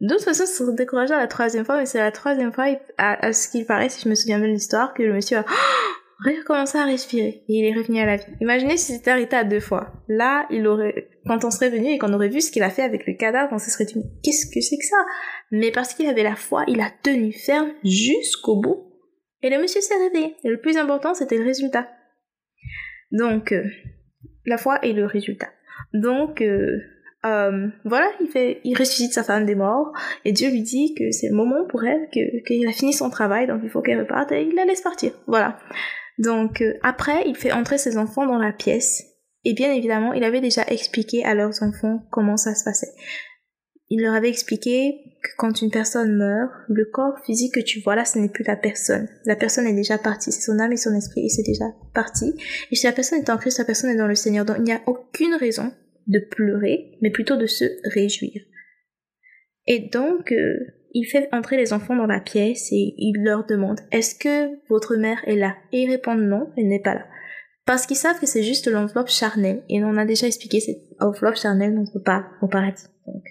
D'autres 0.01 0.25
personnes 0.25 0.47
se 0.47 0.65
sont 0.65 1.13
à 1.13 1.17
la 1.17 1.27
troisième 1.27 1.65
fois, 1.65 1.77
mais 1.77 1.85
c'est 1.85 1.97
la 1.97 2.11
troisième 2.11 2.53
fois, 2.53 2.67
à, 2.97 3.33
ce 3.33 3.49
qu'il 3.49 3.65
paraît, 3.65 3.89
si 3.89 4.01
je 4.01 4.09
me 4.09 4.15
souviens 4.15 4.39
bien 4.39 4.47
de 4.47 4.53
l'histoire, 4.53 4.93
que 4.93 5.03
le 5.03 5.13
monsieur 5.13 5.39
a 5.39 5.45
recommencé 6.25 6.77
à 6.77 6.85
respirer 6.85 7.43
et 7.47 7.53
il 7.53 7.65
est 7.65 7.77
revenu 7.77 7.99
à 7.99 8.05
la 8.05 8.15
vie. 8.15 8.23
Imaginez 8.39 8.77
si 8.77 8.93
c'était 8.93 9.11
arrêté 9.11 9.35
à 9.35 9.43
deux 9.43 9.59
fois. 9.59 9.91
Là, 10.07 10.47
il 10.51 10.67
aurait, 10.67 11.09
quand 11.25 11.43
on 11.43 11.51
serait 11.51 11.69
venu 11.69 11.89
et 11.89 11.97
qu'on 11.97 12.13
aurait 12.13 12.29
vu 12.29 12.39
ce 12.39 12.49
qu'il 12.51 12.63
a 12.63 12.69
fait 12.69 12.83
avec 12.83 13.05
le 13.07 13.13
cadavre, 13.13 13.51
on 13.51 13.59
se 13.59 13.69
serait 13.69 13.85
dit, 13.85 14.01
qu'est-ce 14.23 14.45
que 14.45 14.61
c'est 14.61 14.77
que 14.77 14.85
ça? 14.85 15.03
Mais 15.51 15.71
parce 15.71 15.93
qu'il 15.93 16.07
avait 16.07 16.23
la 16.23 16.35
foi, 16.35 16.63
il 16.67 16.79
a 16.79 16.91
tenu 17.03 17.33
ferme 17.33 17.71
jusqu'au 17.83 18.55
bout. 18.55 18.85
Et 19.41 19.49
le 19.49 19.59
monsieur 19.59 19.81
s'est 19.81 19.97
réveillé. 19.97 20.35
Et 20.45 20.49
le 20.49 20.61
plus 20.61 20.77
important, 20.77 21.13
c'était 21.13 21.37
le 21.37 21.45
résultat. 21.45 21.89
Donc, 23.11 23.51
euh, 23.51 23.63
la 24.45 24.57
foi 24.57 24.79
et 24.83 24.93
le 24.93 25.05
résultat. 25.05 25.49
Donc, 25.93 26.41
euh, 26.41 26.79
euh, 27.25 27.67
voilà, 27.83 28.09
il 28.21 28.27
fait, 28.27 28.61
il 28.63 28.77
ressuscite 28.77 29.13
sa 29.13 29.23
femme 29.23 29.45
des 29.45 29.55
morts 29.55 29.91
et 30.23 30.31
Dieu 30.31 30.49
lui 30.49 30.61
dit 30.61 30.95
que 30.95 31.11
c'est 31.11 31.29
le 31.29 31.35
moment 31.35 31.65
pour 31.67 31.83
elle, 31.83 32.07
qu'il 32.11 32.67
a 32.67 32.71
fini 32.71 32.93
son 32.93 33.09
travail, 33.09 33.47
donc 33.47 33.61
il 33.63 33.69
faut 33.69 33.81
qu'elle 33.81 33.99
reparte 33.99 34.31
et 34.31 34.43
il 34.43 34.55
la 34.55 34.65
laisse 34.65 34.81
partir. 34.81 35.11
Voilà. 35.27 35.57
Donc 36.17 36.61
euh, 36.61 36.73
après, 36.81 37.23
il 37.27 37.35
fait 37.35 37.51
entrer 37.51 37.77
ses 37.77 37.97
enfants 37.97 38.25
dans 38.25 38.37
la 38.37 38.53
pièce 38.53 39.03
et 39.43 39.53
bien 39.53 39.73
évidemment, 39.73 40.13
il 40.13 40.23
avait 40.23 40.41
déjà 40.41 40.63
expliqué 40.67 41.23
à 41.25 41.33
leurs 41.33 41.63
enfants 41.63 42.05
comment 42.11 42.37
ça 42.37 42.55
se 42.55 42.63
passait. 42.63 42.93
Il 43.89 44.01
leur 44.03 44.13
avait 44.13 44.29
expliqué 44.29 44.99
que 45.23 45.29
quand 45.37 45.61
une 45.61 45.71
personne 45.71 46.15
meurt, 46.15 46.51
le 46.67 46.85
corps 46.85 47.17
physique 47.25 47.55
que 47.55 47.59
tu 47.59 47.81
vois 47.81 47.95
là, 47.95 48.05
ce 48.05 48.19
n'est 48.19 48.29
plus 48.29 48.43
la 48.43 48.55
personne. 48.55 49.09
La 49.25 49.35
personne 49.35 49.65
est 49.65 49.73
déjà 49.73 49.97
partie, 49.97 50.31
c'est 50.31 50.41
son 50.41 50.59
âme 50.59 50.71
et 50.71 50.77
son 50.77 50.93
esprit 50.93 51.25
et 51.25 51.29
c'est 51.29 51.43
déjà 51.43 51.65
parti. 51.93 52.33
Et 52.71 52.75
si 52.75 52.85
la 52.85 52.91
personne 52.91 53.19
est 53.19 53.29
en 53.29 53.37
Christ, 53.37 53.57
la 53.57 53.65
personne 53.65 53.89
est 53.89 53.97
dans 53.97 54.07
le 54.07 54.15
Seigneur. 54.15 54.45
Donc 54.45 54.57
il 54.59 54.63
n'y 54.63 54.73
a 54.73 54.81
aucune 54.85 55.33
raison 55.33 55.73
de 56.09 56.19
pleurer, 56.19 56.97
mais 57.01 57.11
plutôt 57.11 57.37
de 57.37 57.45
se 57.45 57.65
réjouir. 57.93 58.41
Et 59.67 59.79
donc, 59.79 60.31
euh, 60.31 60.57
il 60.93 61.05
fait 61.05 61.29
entrer 61.31 61.55
les 61.55 61.71
enfants 61.71 61.95
dans 61.95 62.07
la 62.07 62.19
pièce 62.19 62.71
et 62.71 62.95
il 62.97 63.23
leur 63.23 63.45
demande 63.45 63.79
Est-ce 63.91 64.15
que 64.15 64.59
votre 64.67 64.95
mère 64.95 65.21
est 65.25 65.35
là? 65.35 65.55
Et 65.71 65.83
ils 65.83 65.89
répondent 65.89 66.23
non, 66.23 66.51
elle 66.57 66.67
n'est 66.67 66.81
pas 66.81 66.95
là. 66.95 67.05
Parce 67.65 67.85
qu'ils 67.85 67.97
savent 67.97 68.19
que 68.19 68.25
c'est 68.25 68.41
juste 68.41 68.67
l'enveloppe 68.67 69.09
charnelle. 69.09 69.63
Et 69.69 69.83
on 69.83 69.95
a 69.97 70.05
déjà 70.05 70.25
expliqué, 70.25 70.59
cette 70.59 70.81
enveloppe 70.99 71.35
charnelle 71.35 71.75
n'entre 71.75 71.99
pas 71.99 72.25
au 72.41 72.47
paradis. 72.47 72.87
Donc, 73.05 73.23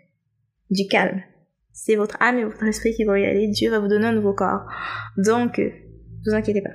du 0.70 0.86
calme. 0.86 1.20
C'est 1.72 1.96
votre 1.96 2.16
âme 2.22 2.38
et 2.38 2.44
votre 2.44 2.62
esprit 2.64 2.94
qui 2.94 3.04
vont 3.04 3.16
y 3.16 3.26
aller. 3.26 3.48
Dieu 3.48 3.70
va 3.70 3.80
vous 3.80 3.88
donner 3.88 4.06
un 4.06 4.12
nouveau 4.12 4.34
corps. 4.34 4.62
Donc, 5.16 5.58
euh, 5.58 5.70
vous 6.24 6.34
inquiétez 6.34 6.62
pas. 6.62 6.74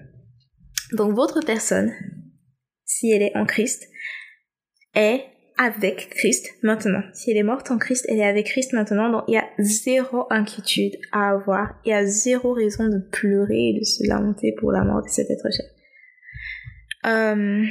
Donc, 0.97 1.15
votre 1.15 1.39
personne, 1.45 1.93
si 2.83 3.11
elle 3.11 3.21
est 3.21 3.37
en 3.37 3.45
Christ, 3.45 3.87
est 4.93 5.23
avec 5.57 6.09
Christ 6.09 6.49
maintenant. 6.63 7.03
Si 7.13 7.31
elle 7.31 7.37
est 7.37 7.43
morte 7.43 7.69
en 7.71 7.77
Christ, 7.77 8.05
elle 8.09 8.19
est 8.19 8.25
avec 8.25 8.47
Christ 8.47 8.73
maintenant. 8.73 9.09
Donc 9.11 9.23
il 9.27 9.35
y 9.35 9.37
a 9.37 9.47
zéro 9.59 10.25
inquiétude 10.29 10.97
à 11.11 11.31
avoir. 11.31 11.79
Il 11.85 11.89
y 11.89 11.93
a 11.93 12.05
zéro 12.05 12.53
raison 12.53 12.87
de 12.87 12.99
pleurer 13.11 13.69
et 13.69 13.79
de 13.79 13.83
se 13.83 14.07
lamenter 14.07 14.53
pour 14.59 14.71
la 14.71 14.83
mort 14.83 15.01
de 15.03 15.09
cet 15.09 15.29
être 15.29 15.49
cher. 15.51 15.65
Euh, 17.05 17.63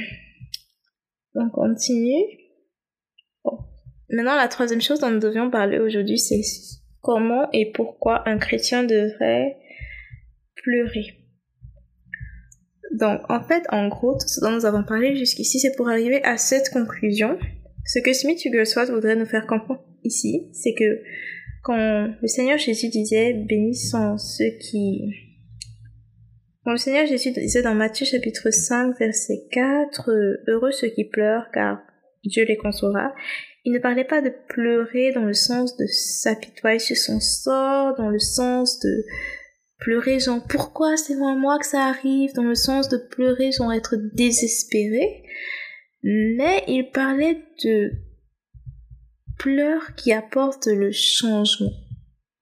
on 1.35 1.49
continue. 1.49 2.23
Maintenant, 4.09 4.35
la 4.35 4.47
troisième 4.47 4.81
chose 4.81 4.99
dont 4.99 5.09
nous 5.09 5.19
devions 5.19 5.49
parler 5.49 5.79
aujourd'hui, 5.79 6.19
c'est 6.19 6.41
comment 7.01 7.49
et 7.51 7.71
pourquoi 7.71 8.27
un 8.29 8.37
chrétien 8.37 8.83
devrait 8.83 9.57
pleurer. 10.55 11.17
Donc, 12.93 13.21
en 13.29 13.41
fait, 13.43 13.63
en 13.69 13.87
gros, 13.87 14.13
tout 14.13 14.27
ce 14.27 14.39
dont 14.39 14.51
nous 14.51 14.65
avons 14.65 14.83
parlé 14.83 15.15
jusqu'ici, 15.15 15.59
c'est 15.59 15.75
pour 15.75 15.89
arriver 15.89 16.23
à 16.23 16.37
cette 16.37 16.69
conclusion 16.69 17.39
ce 17.85 17.99
que 17.99 18.13
Smith 18.13 18.39
Wigglesworth 18.43 18.89
voudrait 18.89 19.15
nous 19.15 19.25
faire 19.25 19.45
comprendre 19.47 19.83
ici, 20.03 20.49
c'est 20.53 20.73
que 20.73 21.01
quand 21.63 22.15
le 22.21 22.27
Seigneur 22.27 22.57
Jésus 22.57 22.89
disait 22.89 23.33
bénis 23.33 23.75
sont 23.75 24.17
ceux 24.17 24.57
qui 24.59 25.13
quand 26.65 26.71
le 26.71 26.77
Seigneur 26.77 27.05
Jésus 27.05 27.31
disait 27.31 27.61
dans 27.61 27.75
Matthieu 27.75 28.05
chapitre 28.05 28.49
5 28.49 28.97
verset 28.97 29.45
4 29.51 30.09
heureux 30.47 30.71
ceux 30.71 30.89
qui 30.89 31.05
pleurent 31.05 31.49
car 31.53 31.79
Dieu 32.23 32.45
les 32.45 32.55
consolera, 32.55 33.13
il 33.65 33.73
ne 33.73 33.79
parlait 33.79 34.05
pas 34.05 34.21
de 34.21 34.31
pleurer 34.47 35.11
dans 35.11 35.25
le 35.25 35.33
sens 35.33 35.75
de 35.77 35.85
s'apitoyer 35.87 36.79
sur 36.79 36.95
son 36.95 37.19
sort, 37.19 37.95
dans 37.95 38.09
le 38.09 38.19
sens 38.19 38.79
de 38.79 39.03
pleurer 39.79 40.19
genre 40.19 40.41
pourquoi 40.47 40.95
c'est 40.95 41.15
moi 41.15 41.59
que 41.59 41.65
ça 41.65 41.83
arrive, 41.83 42.33
dans 42.33 42.43
le 42.43 42.55
sens 42.55 42.87
de 42.87 42.97
pleurer 42.97 43.51
genre 43.51 43.73
être 43.73 43.95
désespéré, 44.13 45.23
mais 46.03 46.63
il 46.67 46.89
parlait 46.91 47.41
de 47.63 47.91
pleurs 49.39 49.95
qui 49.95 50.11
apportent 50.11 50.67
le 50.67 50.91
changement. 50.91 51.71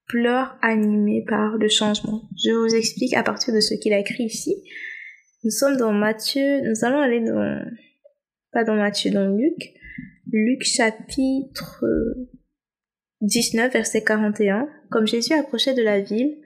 Pleurs 0.08 0.58
animés 0.62 1.24
par 1.28 1.58
le 1.58 1.70
changement. 1.70 2.24
Je 2.44 2.52
vous 2.52 2.76
explique 2.76 3.14
à 3.14 3.24
partir 3.24 3.54
de 3.54 3.60
ce 3.60 3.76
qu'il 3.76 3.94
a 3.94 4.00
écrit 4.00 4.26
ici. 4.26 4.56
Nous 5.44 5.52
sommes 5.52 5.78
dans 5.78 5.94
Matthieu, 5.94 6.62
nous 6.62 6.86
allons 6.86 7.00
aller 7.00 7.22
dans, 7.22 7.66
pas 8.52 8.64
dans 8.64 8.76
Matthieu, 8.76 9.12
dans 9.12 9.28
Luc. 9.28 9.74
Luc 10.32 10.64
chapitre 10.64 11.86
19, 13.22 13.72
verset 13.72 14.04
41. 14.04 14.68
Comme 14.90 15.08
Jésus 15.08 15.34
approchait 15.34 15.74
de 15.74 15.82
la 15.82 16.02
ville, 16.02 16.38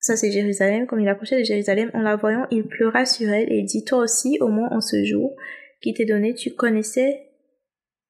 ça 0.00 0.16
c'est 0.16 0.32
Jérusalem, 0.32 0.86
comme 0.86 1.00
il 1.00 1.08
approchait 1.08 1.38
de 1.38 1.44
Jérusalem, 1.44 1.90
en 1.94 2.02
la 2.02 2.16
voyant, 2.16 2.46
il 2.50 2.66
pleura 2.66 3.06
sur 3.06 3.28
elle 3.30 3.52
et 3.52 3.62
dit, 3.62 3.84
toi 3.84 3.98
aussi, 3.98 4.38
au 4.40 4.48
moins 4.48 4.68
en 4.70 4.80
ce 4.80 5.04
jour, 5.04 5.36
qui 5.82 5.92
t'est 5.92 6.04
donné, 6.04 6.34
tu 6.34 6.52
connaissais, 6.52 7.28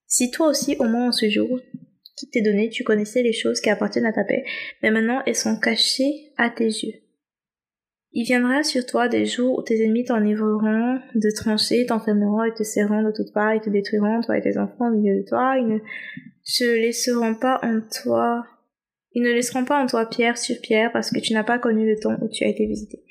si 0.07 0.31
toi 0.31 0.49
aussi, 0.49 0.77
au 0.79 0.85
moins 0.85 1.09
en 1.09 1.13
ce 1.13 1.29
jour, 1.29 1.59
qui 2.17 2.29
t'est 2.29 2.43
donné, 2.43 2.69
tu 2.69 2.85
connaissais 2.85 3.23
les 3.23 3.33
choses 3.33 3.61
qui 3.61 3.71
appartiennent 3.71 4.07
à 4.07 4.13
ta 4.13 4.25
paix, 4.25 4.45
mais 4.83 4.91
maintenant 4.91 5.23
elles 5.27 5.37
sont 5.37 5.59
cachées 5.59 6.33
à 6.37 6.51
tes 6.51 6.67
yeux. 6.67 7.01
Il 8.15 8.25
viendra 8.25 8.63
sur 8.63 8.85
toi 8.85 9.09
des 9.09 9.25
jours 9.25 9.59
où 9.59 9.63
tes 9.63 9.83
ennemis 9.83 10.05
t'enivreront 10.05 11.01
de 11.15 11.31
tranchées, 11.35 11.87
t'enfermeront 11.87 12.45
et 12.45 12.53
te 12.53 12.63
serreront 12.63 13.03
de 13.03 13.11
toutes 13.11 13.33
parts, 13.33 13.53
et 13.53 13.61
te 13.61 13.71
détruiront, 13.71 14.21
toi 14.21 14.37
et 14.37 14.43
tes 14.43 14.59
enfants 14.59 14.89
au 14.89 14.95
milieu 14.95 15.23
de 15.23 15.27
toi, 15.27 15.57
ils 15.59 15.67
ne 15.67 15.79
se 16.43 16.65
laisseront 16.65 17.35
pas 17.35 17.59
en 17.63 17.81
toi, 18.03 18.45
ils 19.15 19.23
ne 19.23 19.31
laisseront 19.31 19.65
pas 19.65 19.83
en 19.83 19.87
toi 19.87 20.05
pierre 20.07 20.37
sur 20.37 20.61
pierre 20.61 20.93
parce 20.93 21.11
que 21.11 21.21
tu 21.21 21.33
n'as 21.33 21.45
pas 21.45 21.59
connu 21.59 21.89
le 21.89 21.99
temps 21.99 22.17
où 22.21 22.29
tu 22.29 22.45
as 22.45 22.49
été 22.49 22.67
visité. 22.67 23.03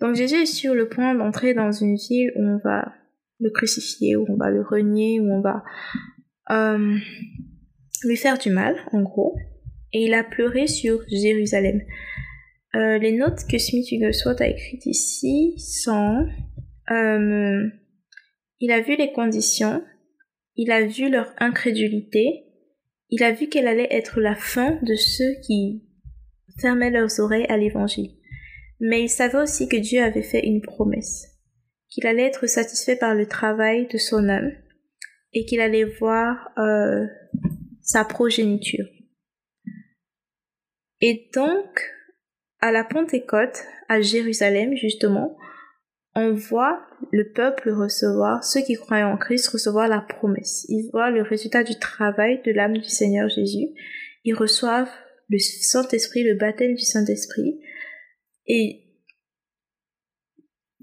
Donc 0.00 0.16
Jésus 0.16 0.42
est 0.42 0.46
sur 0.46 0.74
le 0.74 0.88
point 0.88 1.14
d'entrer 1.14 1.54
dans 1.54 1.72
une 1.72 1.96
ville 1.96 2.32
où 2.36 2.42
on 2.42 2.58
va 2.58 2.92
le 3.40 3.50
crucifier, 3.50 4.16
où 4.16 4.26
on 4.28 4.36
va 4.36 4.50
le 4.50 4.62
renier, 4.62 5.20
où 5.20 5.30
on 5.32 5.40
va 5.40 5.62
euh, 6.50 6.96
lui 8.04 8.16
faire 8.16 8.38
du 8.38 8.50
mal, 8.50 8.76
en 8.92 9.02
gros. 9.02 9.36
Et 9.92 10.04
il 10.04 10.14
a 10.14 10.24
pleuré 10.24 10.66
sur 10.66 11.02
Jérusalem. 11.08 11.80
Euh, 12.74 12.98
les 12.98 13.12
notes 13.12 13.46
que 13.48 13.58
Smith 13.58 13.86
Wigglesworth 13.90 14.40
a 14.40 14.48
écrites 14.48 14.86
ici 14.86 15.54
sont 15.58 16.26
euh, 16.90 17.68
il 18.60 18.70
a 18.70 18.80
vu 18.80 18.96
les 18.96 19.12
conditions, 19.12 19.82
il 20.56 20.70
a 20.70 20.86
vu 20.86 21.10
leur 21.10 21.32
incrédulité, 21.38 22.44
il 23.10 23.22
a 23.22 23.32
vu 23.32 23.48
qu'elle 23.48 23.68
allait 23.68 23.88
être 23.90 24.20
la 24.20 24.34
fin 24.34 24.78
de 24.82 24.94
ceux 24.94 25.34
qui 25.46 25.84
fermaient 26.60 26.90
leurs 26.90 27.20
oreilles 27.20 27.46
à 27.48 27.56
l'évangile. 27.56 28.12
Mais 28.80 29.02
il 29.02 29.08
savait 29.08 29.38
aussi 29.38 29.68
que 29.68 29.76
Dieu 29.76 30.02
avait 30.02 30.22
fait 30.22 30.44
une 30.46 30.60
promesse. 30.60 31.35
Qu'il 31.88 32.06
allait 32.06 32.26
être 32.26 32.46
satisfait 32.46 32.96
par 32.96 33.14
le 33.14 33.26
travail 33.26 33.86
de 33.88 33.98
son 33.98 34.28
âme 34.28 34.52
et 35.32 35.44
qu'il 35.44 35.60
allait 35.60 35.84
voir 35.84 36.50
euh, 36.58 37.06
sa 37.82 38.04
progéniture. 38.04 38.86
Et 41.00 41.30
donc, 41.34 41.92
à 42.60 42.72
la 42.72 42.84
Pentecôte, 42.84 43.64
à 43.88 44.00
Jérusalem 44.00 44.74
justement, 44.76 45.36
on 46.14 46.32
voit 46.32 46.80
le 47.12 47.30
peuple 47.30 47.70
recevoir, 47.70 48.42
ceux 48.42 48.62
qui 48.62 48.74
croient 48.74 49.04
en 49.04 49.18
Christ 49.18 49.48
recevoir 49.48 49.86
la 49.86 50.00
promesse. 50.00 50.64
Ils 50.70 50.88
voient 50.90 51.10
le 51.10 51.20
résultat 51.20 51.62
du 51.62 51.78
travail 51.78 52.40
de 52.44 52.52
l'âme 52.52 52.78
du 52.78 52.88
Seigneur 52.88 53.28
Jésus. 53.28 53.68
Ils 54.24 54.34
reçoivent 54.34 54.90
le 55.28 55.38
Saint-Esprit, 55.38 56.24
le 56.24 56.34
baptême 56.34 56.74
du 56.74 56.84
Saint-Esprit. 56.84 57.60
Et 58.46 58.85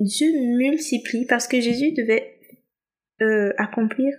Dieu 0.03 0.31
multiplie 0.57 1.25
parce 1.25 1.47
que 1.47 1.59
Jésus 1.59 1.91
devait 1.91 2.39
euh, 3.21 3.53
accomplir 3.57 4.13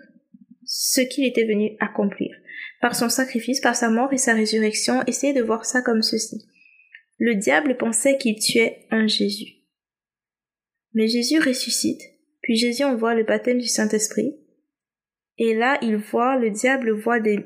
ce 0.64 1.01
qu'il 1.01 1.27
était 1.27 1.44
venu 1.44 1.77
accomplir. 1.81 2.35
Par 2.81 2.94
son 2.94 3.09
sacrifice, 3.09 3.61
par 3.61 3.77
sa 3.77 3.90
mort 3.90 4.12
et 4.12 4.18
sa 4.18 4.35
résurrection, 4.35 5.03
essayez 5.07 5.33
de 5.33 5.42
voir 5.42 5.64
ça 5.64 5.83
comme 5.83 6.03
ceci. 6.03 6.47
Le 7.18 7.35
diable 7.35 7.77
pensait 7.77 8.18
qu'il 8.18 8.38
tuait 8.38 8.87
un 8.90 9.07
Jésus. 9.07 9.62
Mais 10.92 11.09
Jésus 11.09 11.38
ressuscite, 11.38 12.03
puis 12.42 12.57
Jésus 12.57 12.85
envoie 12.85 13.14
le 13.14 13.25
baptême 13.25 13.59
du 13.59 13.68
Saint-Esprit. 13.68 14.37
Et 15.38 15.55
là, 15.55 15.79
il 15.83 15.97
voit, 15.97 16.38
le 16.38 16.51
diable 16.51 16.92
voit 16.92 17.20
des, 17.20 17.40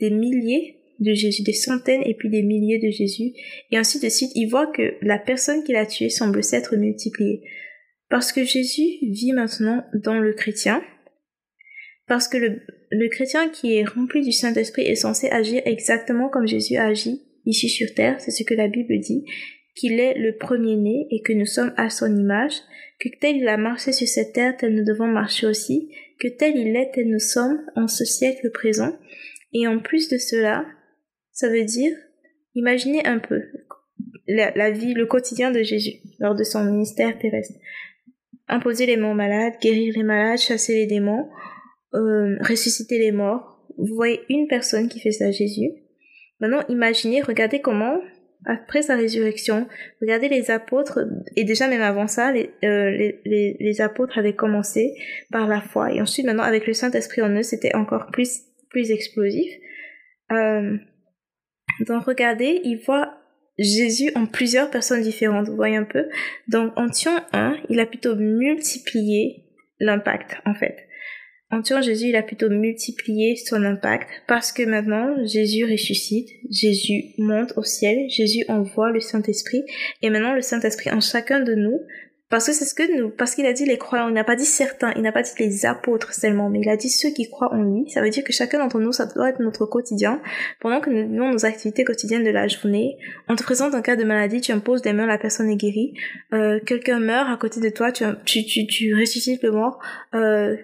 des 0.00 0.10
milliers 0.10 0.80
de 1.00 1.12
Jésus, 1.12 1.42
des 1.42 1.52
centaines 1.52 2.02
et 2.04 2.14
puis 2.14 2.30
des 2.30 2.42
milliers 2.42 2.78
de 2.78 2.90
Jésus. 2.90 3.32
Et 3.70 3.76
ainsi 3.76 3.98
de 3.98 4.08
suite, 4.08 4.30
il 4.34 4.48
voit 4.48 4.68
que 4.68 4.94
la 5.02 5.18
personne 5.18 5.64
qu'il 5.64 5.76
a 5.76 5.86
tuée 5.86 6.10
semble 6.10 6.44
s'être 6.44 6.76
multipliée. 6.76 7.42
Parce 8.14 8.30
que 8.30 8.44
Jésus 8.44 8.98
vit 9.02 9.32
maintenant 9.32 9.84
dans 9.92 10.20
le 10.20 10.34
chrétien. 10.34 10.84
Parce 12.06 12.28
que 12.28 12.36
le, 12.36 13.08
chrétien 13.08 13.48
qui 13.48 13.74
est 13.74 13.82
rempli 13.82 14.22
du 14.22 14.30
Saint-Esprit 14.30 14.82
est 14.82 14.94
censé 14.94 15.28
agir 15.30 15.62
exactement 15.64 16.28
comme 16.28 16.46
Jésus 16.46 16.76
a 16.76 16.92
ici 16.92 17.68
sur 17.68 17.92
terre. 17.92 18.20
C'est 18.20 18.30
ce 18.30 18.44
que 18.44 18.54
la 18.54 18.68
Bible 18.68 19.00
dit. 19.00 19.24
Qu'il 19.74 19.98
est 19.98 20.16
le 20.16 20.36
premier-né 20.36 21.08
et 21.10 21.22
que 21.22 21.32
nous 21.32 21.44
sommes 21.44 21.74
à 21.76 21.90
son 21.90 22.16
image. 22.16 22.54
Que 23.00 23.08
tel 23.20 23.38
il 23.38 23.48
a 23.48 23.56
marché 23.56 23.90
sur 23.90 24.06
cette 24.06 24.32
terre, 24.32 24.56
tel 24.56 24.76
nous 24.76 24.84
devons 24.84 25.08
marcher 25.08 25.48
aussi. 25.48 25.90
Que 26.20 26.28
tel 26.28 26.56
il 26.56 26.76
est, 26.76 26.92
tel 26.94 27.08
nous 27.08 27.18
sommes 27.18 27.66
en 27.74 27.88
ce 27.88 28.04
siècle 28.04 28.52
présent. 28.52 28.96
Et 29.52 29.66
en 29.66 29.80
plus 29.80 30.08
de 30.08 30.18
cela, 30.18 30.64
ça 31.32 31.48
veut 31.48 31.64
dire, 31.64 31.96
imaginez 32.54 33.04
un 33.04 33.18
peu 33.18 33.42
la, 34.28 34.70
vie, 34.70 34.94
le 34.94 35.06
quotidien 35.06 35.50
de 35.50 35.64
Jésus 35.64 35.96
lors 36.20 36.36
de 36.36 36.44
son 36.44 36.62
ministère 36.62 37.18
terrestre. 37.18 37.58
Imposer 38.48 38.86
les 38.86 38.96
mots 38.96 39.14
malades, 39.14 39.54
guérir 39.62 39.94
les 39.96 40.02
malades, 40.02 40.38
chasser 40.38 40.74
les 40.74 40.86
démons, 40.86 41.28
euh, 41.94 42.36
ressusciter 42.40 42.98
les 42.98 43.12
morts. 43.12 43.64
Vous 43.78 43.94
voyez 43.94 44.20
une 44.28 44.46
personne 44.48 44.88
qui 44.88 45.00
fait 45.00 45.12
ça, 45.12 45.30
Jésus. 45.30 45.70
Maintenant, 46.40 46.62
imaginez, 46.68 47.22
regardez 47.22 47.60
comment, 47.60 48.00
après 48.44 48.82
sa 48.82 48.96
résurrection, 48.96 49.66
regardez 50.00 50.28
les 50.28 50.50
apôtres, 50.50 51.00
et 51.36 51.44
déjà 51.44 51.68
même 51.68 51.82
avant 51.82 52.06
ça, 52.06 52.32
les, 52.32 52.50
euh, 52.64 52.90
les, 52.90 53.56
les, 53.58 53.80
apôtres 53.80 54.18
avaient 54.18 54.34
commencé 54.34 54.94
par 55.30 55.48
la 55.48 55.60
foi, 55.60 55.92
et 55.92 56.00
ensuite 56.00 56.26
maintenant 56.26 56.42
avec 56.42 56.66
le 56.66 56.74
Saint-Esprit 56.74 57.22
en 57.22 57.30
eux, 57.30 57.42
c'était 57.42 57.74
encore 57.74 58.06
plus, 58.12 58.42
plus 58.68 58.90
explosif. 58.90 59.50
Euh, 60.32 60.76
donc 61.80 62.04
regardez, 62.04 62.60
il 62.64 62.76
voit 62.84 63.03
Jésus 63.58 64.10
en 64.14 64.26
plusieurs 64.26 64.70
personnes 64.70 65.02
différentes, 65.02 65.48
vous 65.48 65.56
voyez 65.56 65.76
un 65.76 65.84
peu. 65.84 66.06
Donc 66.48 66.72
tuant 66.92 67.20
un, 67.32 67.56
il 67.68 67.80
a 67.80 67.86
plutôt 67.86 68.16
multiplié 68.16 69.44
l'impact 69.80 70.36
en 70.44 70.54
fait. 70.54 70.76
Tuant 71.62 71.82
Jésus, 71.82 72.06
il 72.08 72.16
a 72.16 72.22
plutôt 72.22 72.50
multiplié 72.50 73.36
son 73.36 73.62
impact 73.62 74.08
parce 74.26 74.50
que 74.50 74.64
maintenant 74.64 75.14
Jésus 75.24 75.64
ressuscite, 75.64 76.28
Jésus 76.50 77.14
monte 77.18 77.52
au 77.56 77.62
ciel, 77.62 78.08
Jésus 78.08 78.44
envoie 78.48 78.90
le 78.90 78.98
Saint-Esprit 78.98 79.62
et 80.02 80.10
maintenant 80.10 80.34
le 80.34 80.42
Saint-Esprit 80.42 80.90
en 80.90 81.00
chacun 81.00 81.40
de 81.40 81.54
nous 81.54 81.80
parce 82.30 82.46
que 82.46 82.52
c'est 82.52 82.64
ce 82.64 82.74
que 82.74 82.98
nous, 82.98 83.10
parce 83.10 83.34
qu'il 83.34 83.46
a 83.46 83.52
dit 83.52 83.66
les 83.66 83.76
croyants, 83.78 84.08
il 84.08 84.14
n'a 84.14 84.24
pas 84.24 84.34
dit 84.34 84.46
certains, 84.46 84.92
il 84.96 85.02
n'a 85.02 85.12
pas 85.12 85.22
dit 85.22 85.30
les 85.38 85.66
apôtres 85.66 86.14
seulement, 86.14 86.48
mais 86.48 86.60
il 86.60 86.68
a 86.68 86.76
dit 86.76 86.88
ceux 86.88 87.10
qui 87.10 87.28
croient 87.30 87.52
en 87.52 87.62
lui. 87.62 87.90
Ça 87.90 88.00
veut 88.00 88.10
dire 88.10 88.24
que 88.24 88.32
chacun 88.32 88.58
d'entre 88.58 88.80
nous, 88.80 88.92
ça 88.92 89.06
doit 89.06 89.28
être 89.28 89.40
notre 89.40 89.66
quotidien. 89.66 90.20
Pendant 90.60 90.80
que 90.80 90.90
nous 90.90 91.08
vivons 91.08 91.30
nos 91.30 91.44
activités 91.44 91.84
quotidiennes 91.84 92.24
de 92.24 92.30
la 92.30 92.48
journée, 92.48 92.96
on 93.28 93.36
te 93.36 93.42
présente 93.42 93.74
un 93.74 93.82
cas 93.82 93.96
de 93.96 94.04
maladie, 94.04 94.40
tu 94.40 94.52
imposes 94.52 94.82
des 94.82 94.92
mains, 94.92 95.06
la 95.06 95.18
personne 95.18 95.50
est 95.50 95.56
guérie. 95.56 95.94
Euh, 96.32 96.60
quelqu'un 96.64 96.98
meurt 96.98 97.30
à 97.30 97.36
côté 97.36 97.60
de 97.60 97.68
toi, 97.68 97.92
tu, 97.92 98.04
tu, 98.24 98.44
tu, 98.44 98.66
tu 98.66 98.94
ressuscites 98.98 99.42
le 99.42 99.52
mort. 99.52 99.78
Euh, 100.14 100.56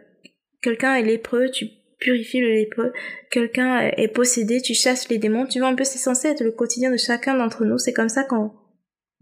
quelqu'un 0.62 0.94
est 0.94 1.02
lépreux, 1.02 1.50
tu 1.50 1.66
purifies 2.00 2.40
le 2.40 2.48
lépreux. 2.48 2.92
Quelqu'un 3.30 3.90
est 3.96 4.08
possédé, 4.08 4.60
tu 4.60 4.74
chasses 4.74 5.08
les 5.08 5.18
démons. 5.18 5.46
Tu 5.46 5.60
vois 5.60 5.68
un 5.68 5.74
peu, 5.74 5.84
c'est 5.84 5.98
censé 5.98 6.28
être 6.28 6.42
le 6.42 6.50
quotidien 6.50 6.90
de 6.90 6.96
chacun 6.96 7.36
d'entre 7.36 7.64
nous. 7.64 7.78
C'est 7.78 7.92
comme 7.92 8.08
ça 8.08 8.24
qu'on 8.24 8.50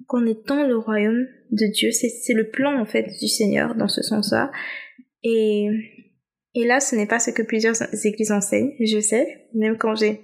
qu'on 0.07 0.27
étend 0.27 0.67
le 0.67 0.77
royaume 0.77 1.27
de 1.51 1.67
Dieu. 1.73 1.91
C'est 1.91 2.35
le 2.35 2.51
plan 2.51 2.81
en 2.81 2.87
fait 2.87 3.07
du 3.21 3.29
Seigneur 3.29 3.75
dans 3.75 3.89
ce 3.89 4.03
sens-là. 4.03 4.51
Et, 5.23 5.69
et 6.55 6.67
là, 6.67 6.81
ce 6.81 6.97
n'est 6.97 7.07
pas 7.07 7.19
ce 7.19 7.31
que 7.31 7.43
plusieurs 7.43 7.77
églises 8.05 8.33
enseignent, 8.33 8.73
je 8.81 9.01
sais, 9.01 9.49
même 9.55 9.77
quand 9.77 9.95
j'ai 9.95 10.21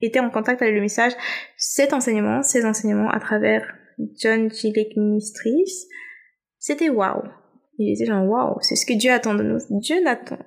été 0.00 0.18
en 0.18 0.30
contact 0.30 0.62
avec 0.62 0.74
le 0.74 0.80
message, 0.80 1.12
cet 1.56 1.92
enseignement, 1.92 2.42
ces 2.42 2.64
enseignements 2.64 3.10
à 3.10 3.20
travers 3.20 3.66
John 4.18 4.50
Gillick 4.50 4.96
Ministries, 4.96 5.86
c'était 6.58 6.88
waouh. 6.88 7.22
Il 7.78 7.92
était 7.92 8.06
genre 8.06 8.26
waouh, 8.26 8.58
c'est 8.60 8.76
ce 8.76 8.86
que 8.86 8.94
Dieu 8.94 9.10
attend 9.10 9.34
de 9.34 9.42
nous. 9.42 9.58
Dieu 9.70 10.02
l'attend. 10.02 10.38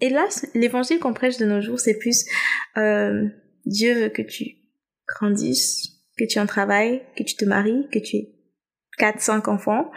Et 0.00 0.10
là, 0.10 0.26
l'évangile 0.54 0.98
qu'on 0.98 1.14
prêche 1.14 1.38
de 1.38 1.46
nos 1.46 1.60
jours, 1.60 1.80
c'est 1.80 1.98
plus 1.98 2.26
euh, 2.76 3.26
Dieu 3.64 3.94
veut 3.94 4.08
que 4.08 4.22
tu 4.22 4.56
grandisses, 5.06 5.95
que 6.18 6.24
tu 6.24 6.38
en 6.38 6.46
travailles, 6.46 7.02
que 7.16 7.22
tu 7.22 7.36
te 7.36 7.44
maries, 7.44 7.88
que 7.92 7.98
tu 7.98 8.16
aies 8.16 8.32
4, 8.98 9.20
5 9.20 9.48
enfants, 9.48 9.90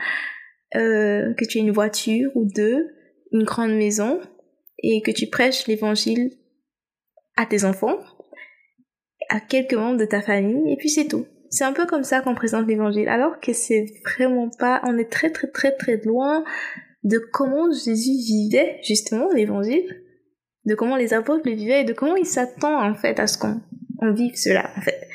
euh, 0.76 1.34
que 1.34 1.46
tu 1.46 1.58
aies 1.58 1.62
une 1.62 1.72
voiture 1.72 2.32
ou 2.36 2.46
deux, 2.46 2.88
une 3.32 3.44
grande 3.44 3.76
maison, 3.76 4.20
et 4.82 5.02
que 5.02 5.12
tu 5.12 5.28
prêches 5.28 5.68
l'évangile 5.68 6.32
à 7.36 7.46
tes 7.46 7.64
enfants, 7.64 7.98
à 9.30 9.40
quelques 9.40 9.74
membres 9.74 9.98
de 9.98 10.06
ta 10.06 10.22
famille, 10.22 10.72
et 10.72 10.78
puis 10.78 10.90
c'est 10.90 11.08
tout. 11.08 11.26
C'est 11.50 11.64
un 11.64 11.74
peu 11.74 11.86
comme 11.86 12.04
ça 12.04 12.22
qu'on 12.22 12.36
présente 12.36 12.68
l'évangile, 12.68 13.10
alors 13.10 13.40
que 13.40 13.54
c'est 13.54 13.86
vraiment 14.04 14.50
pas, 14.60 14.82
on 14.86 14.98
est 14.98 15.10
très 15.10 15.32
très 15.32 15.48
très 15.48 15.72
très 15.72 15.98
loin 15.98 16.44
de 17.04 17.18
comment 17.18 17.72
Jésus 17.72 18.18
vivait 18.28 18.80
justement 18.84 19.32
l'évangile, 19.34 20.04
de 20.66 20.76
comment 20.76 20.96
les 20.96 21.14
apôtres 21.14 21.48
le 21.48 21.54
vivaient 21.56 21.82
et 21.82 21.86
de 21.86 21.94
comment 21.94 22.16
il 22.16 22.26
s'attend 22.26 22.84
en 22.84 22.94
fait 22.94 23.20
à 23.20 23.28
ce 23.28 23.38
qu'on 23.38 23.62
vive 24.14 24.36
cela 24.36 24.70
en 24.78 24.82
fait. 24.82 25.08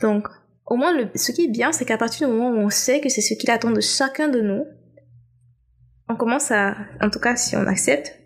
Donc 0.00 0.28
au 0.66 0.76
moins, 0.76 0.96
le, 0.96 1.10
ce 1.14 1.32
qui 1.32 1.44
est 1.44 1.50
bien, 1.50 1.72
c'est 1.72 1.84
qu'à 1.84 1.98
partir 1.98 2.28
du 2.28 2.34
moment 2.34 2.50
où 2.50 2.64
on 2.64 2.70
sait 2.70 3.00
que 3.00 3.08
c'est 3.08 3.20
ce 3.20 3.34
qu'il 3.34 3.50
attend 3.50 3.70
de 3.70 3.80
chacun 3.80 4.28
de 4.28 4.40
nous, 4.40 4.64
on 6.08 6.16
commence 6.16 6.50
à, 6.50 6.76
en 7.00 7.10
tout 7.10 7.18
cas 7.18 7.36
si 7.36 7.56
on 7.56 7.66
accepte 7.66 8.18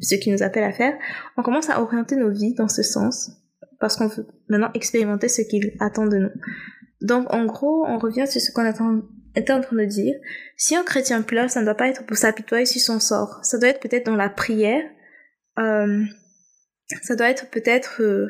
ce 0.00 0.14
qu'il 0.14 0.32
nous 0.32 0.42
appelle 0.42 0.64
à 0.64 0.72
faire, 0.72 0.94
on 1.36 1.42
commence 1.42 1.70
à 1.70 1.80
orienter 1.80 2.16
nos 2.16 2.30
vies 2.30 2.54
dans 2.54 2.68
ce 2.68 2.82
sens, 2.82 3.30
parce 3.80 3.96
qu'on 3.96 4.08
veut 4.08 4.26
maintenant 4.48 4.70
expérimenter 4.74 5.28
ce 5.28 5.42
qu'il 5.42 5.72
attend 5.80 6.06
de 6.06 6.18
nous. 6.18 6.30
Donc 7.00 7.32
en 7.32 7.44
gros, 7.46 7.84
on 7.86 7.98
revient 7.98 8.26
sur 8.26 8.40
ce 8.40 8.50
qu'on 8.52 8.66
était 9.34 9.52
en 9.52 9.60
train 9.60 9.76
de 9.76 9.84
dire. 9.84 10.14
Si 10.56 10.74
un 10.74 10.84
chrétien 10.84 11.22
pleure, 11.22 11.50
ça 11.50 11.60
ne 11.60 11.64
doit 11.64 11.76
pas 11.76 11.88
être 11.88 12.04
pour 12.06 12.16
s'apitoyer 12.16 12.66
sur 12.66 12.80
son 12.80 13.00
sort. 13.00 13.40
Ça 13.42 13.58
doit 13.58 13.68
être 13.68 13.80
peut-être 13.80 14.06
dans 14.06 14.16
la 14.16 14.28
prière. 14.28 14.82
Euh, 15.58 16.04
ça 17.02 17.14
doit 17.14 17.28
être 17.28 17.50
peut-être 17.50 18.02
euh, 18.02 18.28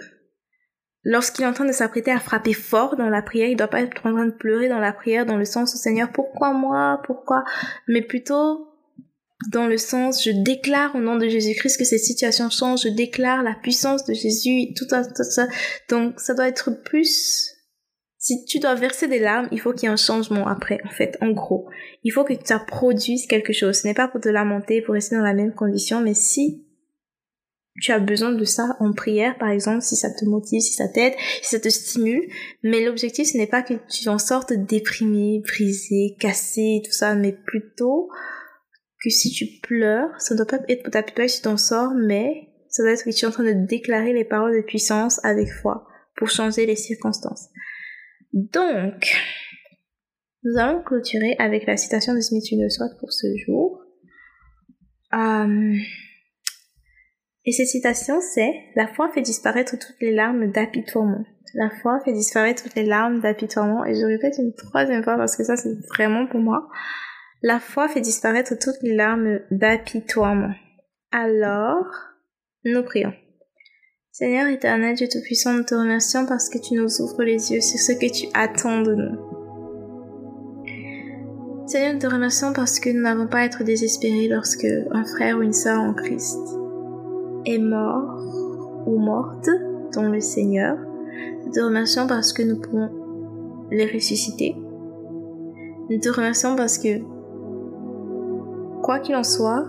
lorsqu'il 1.08 1.44
est 1.44 1.48
en 1.48 1.54
train 1.54 1.64
de 1.64 1.72
s'apprêter 1.72 2.10
à 2.10 2.20
frapper 2.20 2.52
fort 2.52 2.96
dans 2.96 3.08
la 3.08 3.22
prière, 3.22 3.48
il 3.48 3.56
doit 3.56 3.66
pas 3.66 3.80
être 3.80 4.06
en 4.06 4.12
train 4.12 4.26
de 4.26 4.30
pleurer 4.30 4.68
dans 4.68 4.78
la 4.78 4.92
prière 4.92 5.24
dans 5.24 5.38
le 5.38 5.46
sens 5.46 5.74
au 5.74 5.78
Seigneur, 5.78 6.12
pourquoi 6.12 6.52
moi, 6.52 7.00
pourquoi, 7.04 7.44
mais 7.88 8.02
plutôt 8.02 8.68
dans 9.50 9.66
le 9.66 9.78
sens, 9.78 10.22
je 10.22 10.30
déclare 10.30 10.94
au 10.94 10.98
nom 10.98 11.16
de 11.16 11.26
Jésus-Christ 11.26 11.78
que 11.78 11.84
cette 11.84 12.00
situation 12.00 12.50
change, 12.50 12.82
je 12.82 12.88
déclare 12.88 13.42
la 13.42 13.54
puissance 13.54 14.04
de 14.04 14.12
Jésus, 14.12 14.74
tout 14.76 14.84
ça, 14.86 15.02
tout 15.02 15.22
ça. 15.22 15.48
Donc, 15.88 16.20
ça 16.20 16.34
doit 16.34 16.48
être 16.48 16.70
plus, 16.82 17.54
si 18.18 18.44
tu 18.44 18.58
dois 18.58 18.74
verser 18.74 19.08
des 19.08 19.20
larmes, 19.20 19.48
il 19.50 19.60
faut 19.60 19.72
qu'il 19.72 19.84
y 19.84 19.86
ait 19.86 19.92
un 19.92 19.96
changement 19.96 20.46
après, 20.46 20.78
en 20.84 20.90
fait, 20.90 21.16
en 21.22 21.30
gros. 21.30 21.70
Il 22.04 22.10
faut 22.10 22.24
que 22.24 22.34
ça 22.44 22.58
produise 22.58 23.26
quelque 23.26 23.54
chose. 23.54 23.78
Ce 23.78 23.86
n'est 23.86 23.94
pas 23.94 24.08
pour 24.08 24.20
te 24.20 24.28
lamenter, 24.28 24.82
pour 24.82 24.94
rester 24.94 25.16
dans 25.16 25.22
la 25.22 25.34
même 25.34 25.54
condition, 25.54 26.02
mais 26.02 26.14
si 26.14 26.67
tu 27.80 27.92
as 27.92 28.00
besoin 28.00 28.32
de 28.32 28.44
ça 28.44 28.76
en 28.80 28.92
prière, 28.92 29.36
par 29.38 29.50
exemple, 29.50 29.82
si 29.82 29.96
ça 29.96 30.10
te 30.10 30.24
motive, 30.24 30.60
si 30.60 30.72
ça 30.72 30.88
t'aide, 30.88 31.14
si 31.42 31.50
ça 31.50 31.60
te 31.60 31.68
stimule. 31.68 32.22
Mais 32.62 32.84
l'objectif, 32.84 33.28
ce 33.28 33.36
n'est 33.36 33.46
pas 33.46 33.62
que 33.62 33.74
tu 33.88 34.08
en 34.08 34.18
sortes 34.18 34.52
déprimé, 34.52 35.42
brisé, 35.44 36.16
cassé, 36.18 36.82
tout 36.84 36.92
ça, 36.92 37.14
mais 37.14 37.32
plutôt 37.32 38.08
que 39.02 39.10
si 39.10 39.30
tu 39.30 39.46
pleures, 39.62 40.10
ça 40.18 40.34
ne 40.34 40.38
doit 40.38 40.46
pas 40.46 40.60
être 40.68 40.82
pour 40.82 40.92
ta 40.92 41.28
si 41.28 41.36
tu 41.36 41.42
t'en 41.42 41.56
sors, 41.56 41.94
mais 41.94 42.48
ça 42.68 42.82
doit 42.82 42.92
être 42.92 43.04
que 43.04 43.10
tu 43.10 43.24
es 43.24 43.28
en 43.28 43.30
train 43.30 43.44
de 43.44 43.66
déclarer 43.66 44.12
les 44.12 44.24
paroles 44.24 44.56
de 44.56 44.66
puissance 44.66 45.24
avec 45.24 45.48
foi 45.48 45.86
pour 46.16 46.28
changer 46.28 46.66
les 46.66 46.76
circonstances. 46.76 47.48
Donc, 48.32 49.14
nous 50.42 50.58
allons 50.58 50.82
clôturer 50.82 51.36
avec 51.38 51.66
la 51.66 51.76
citation 51.76 52.14
de 52.14 52.20
Smith 52.20 52.44
Wigglesworth 52.50 52.98
pour 52.98 53.12
ce 53.12 53.26
jour. 53.46 53.82
Euh, 55.14 55.74
et 57.48 57.52
cette 57.52 57.68
citation, 57.68 58.20
c'est 58.20 58.52
La 58.76 58.86
foi 58.86 59.08
fait 59.14 59.22
disparaître 59.22 59.78
toutes 59.78 59.96
les 60.02 60.12
larmes 60.14 60.50
d'apitoiement. 60.52 61.24
La 61.54 61.70
foi 61.80 61.98
fait 62.04 62.12
disparaître 62.12 62.62
toutes 62.62 62.74
les 62.74 62.84
larmes 62.84 63.20
d'apitoiement. 63.20 63.86
Et 63.86 63.94
je 63.94 64.04
répète 64.04 64.34
une 64.36 64.52
troisième 64.52 65.02
fois 65.02 65.16
parce 65.16 65.34
que 65.34 65.44
ça, 65.44 65.56
c'est 65.56 65.74
vraiment 65.88 66.26
pour 66.26 66.40
moi. 66.40 66.68
La 67.40 67.58
foi 67.58 67.88
fait 67.88 68.02
disparaître 68.02 68.52
toutes 68.60 68.82
les 68.82 68.94
larmes 68.94 69.40
d'apitoiement. 69.50 70.52
Alors, 71.10 71.86
nous 72.66 72.82
prions. 72.82 73.14
Seigneur 74.12 74.48
éternel, 74.48 74.94
Dieu 74.94 75.08
Tout-Puissant, 75.10 75.54
nous 75.54 75.64
te 75.64 75.74
remercions 75.74 76.26
parce 76.26 76.50
que 76.50 76.58
tu 76.58 76.74
nous 76.74 77.00
ouvres 77.00 77.24
les 77.24 77.50
yeux 77.50 77.62
sur 77.62 77.78
ce 77.78 77.92
que 77.92 78.12
tu 78.12 78.26
attends 78.34 78.82
de 78.82 78.94
nous. 78.94 79.16
Seigneur, 81.66 81.94
nous 81.94 82.00
te 82.00 82.06
remercions 82.08 82.52
parce 82.52 82.78
que 82.78 82.90
nous 82.90 83.00
n'avons 83.00 83.26
pas 83.26 83.38
à 83.38 83.44
être 83.46 83.64
désespérés 83.64 84.28
lorsque 84.28 84.66
un 84.90 85.06
frère 85.06 85.38
ou 85.38 85.42
une 85.42 85.54
sœur 85.54 85.80
en 85.80 85.94
Christ 85.94 86.36
est 87.48 87.58
mort 87.58 88.18
ou 88.86 88.98
morte 88.98 89.48
dans 89.94 90.02
le 90.02 90.20
Seigneur. 90.20 90.76
Nous 91.44 91.52
te 91.52 91.60
remercions 91.60 92.06
parce 92.06 92.32
que 92.32 92.42
nous 92.42 92.60
pouvons 92.60 92.90
les 93.70 93.86
ressusciter. 93.86 94.56
Nous 95.90 95.98
te 95.98 96.08
remercions 96.10 96.56
parce 96.56 96.78
que, 96.78 97.00
quoi 98.82 98.98
qu'il 98.98 99.16
en 99.16 99.24
soit, 99.24 99.64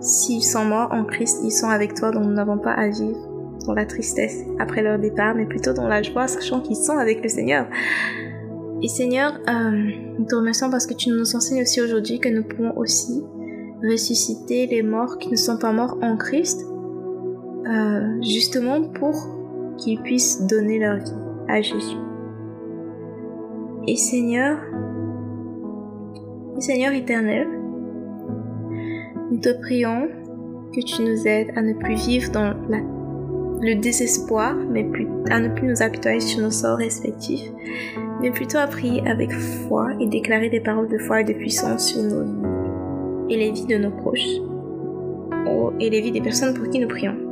s'ils 0.00 0.42
sont 0.42 0.64
morts 0.64 0.92
en 0.92 1.04
Christ, 1.04 1.40
ils 1.44 1.50
sont 1.50 1.68
avec 1.68 1.94
toi, 1.94 2.10
donc 2.10 2.24
nous 2.24 2.32
n'avons 2.32 2.58
pas 2.58 2.72
à 2.72 2.88
vivre 2.88 3.28
dans 3.66 3.74
la 3.74 3.86
tristesse 3.86 4.44
après 4.58 4.82
leur 4.82 4.98
départ, 4.98 5.34
mais 5.34 5.46
plutôt 5.46 5.72
dans 5.72 5.88
la 5.88 6.02
joie, 6.02 6.26
sachant 6.26 6.60
qu'ils 6.60 6.76
sont 6.76 6.98
avec 6.98 7.22
le 7.22 7.28
Seigneur. 7.28 7.66
Et 8.82 8.88
Seigneur, 8.88 9.32
euh, 9.48 9.90
nous 10.18 10.24
te 10.24 10.34
remercions 10.34 10.70
parce 10.70 10.86
que 10.86 10.94
tu 10.94 11.10
nous 11.10 11.36
enseignes 11.36 11.62
aussi 11.62 11.80
aujourd'hui 11.80 12.18
que 12.18 12.28
nous 12.28 12.42
pouvons 12.42 12.76
aussi 12.76 13.22
ressusciter 13.82 14.66
les 14.66 14.82
morts 14.82 15.18
qui 15.18 15.30
ne 15.30 15.36
sont 15.36 15.56
pas 15.56 15.72
morts 15.72 15.98
en 16.02 16.16
Christ, 16.16 16.66
euh, 17.72 18.20
justement 18.22 18.82
pour 18.82 19.14
qu'ils 19.78 20.00
puissent 20.02 20.46
donner 20.46 20.78
leur 20.78 20.98
vie 20.98 21.10
à 21.48 21.62
Jésus. 21.62 21.96
Et 23.88 23.96
Seigneur, 23.96 24.58
Seigneur 26.58 26.92
éternel, 26.92 27.48
nous 29.30 29.38
te 29.38 29.58
prions 29.60 30.08
que 30.74 30.80
tu 30.84 31.02
nous 31.02 31.26
aides 31.26 31.50
à 31.56 31.62
ne 31.62 31.72
plus 31.72 31.94
vivre 31.94 32.30
dans 32.30 32.54
le 33.60 33.74
désespoir, 33.76 34.54
mais 34.54 34.86
à 35.30 35.40
ne 35.40 35.48
plus 35.48 35.66
nous 35.66 35.82
apitoyer 35.82 36.20
sur 36.20 36.42
nos 36.42 36.50
sorts 36.50 36.76
respectifs, 36.78 37.50
mais 38.20 38.30
plutôt 38.30 38.58
à 38.58 38.66
prier 38.66 39.02
avec 39.06 39.32
foi 39.32 39.88
et 39.98 40.06
déclarer 40.06 40.50
des 40.50 40.60
paroles 40.60 40.88
de 40.88 40.98
foi 40.98 41.22
et 41.22 41.24
de 41.24 41.32
puissance 41.32 41.88
sur 41.88 42.02
nos 42.02 42.24
vies 42.24 43.34
et 43.34 43.36
les 43.38 43.50
vies 43.50 43.66
de 43.66 43.78
nos 43.78 43.90
proches, 43.90 44.40
et 45.80 45.90
les 45.90 46.00
vies 46.00 46.12
des 46.12 46.20
personnes 46.20 46.54
pour 46.54 46.68
qui 46.68 46.78
nous 46.78 46.88
prions. 46.88 47.31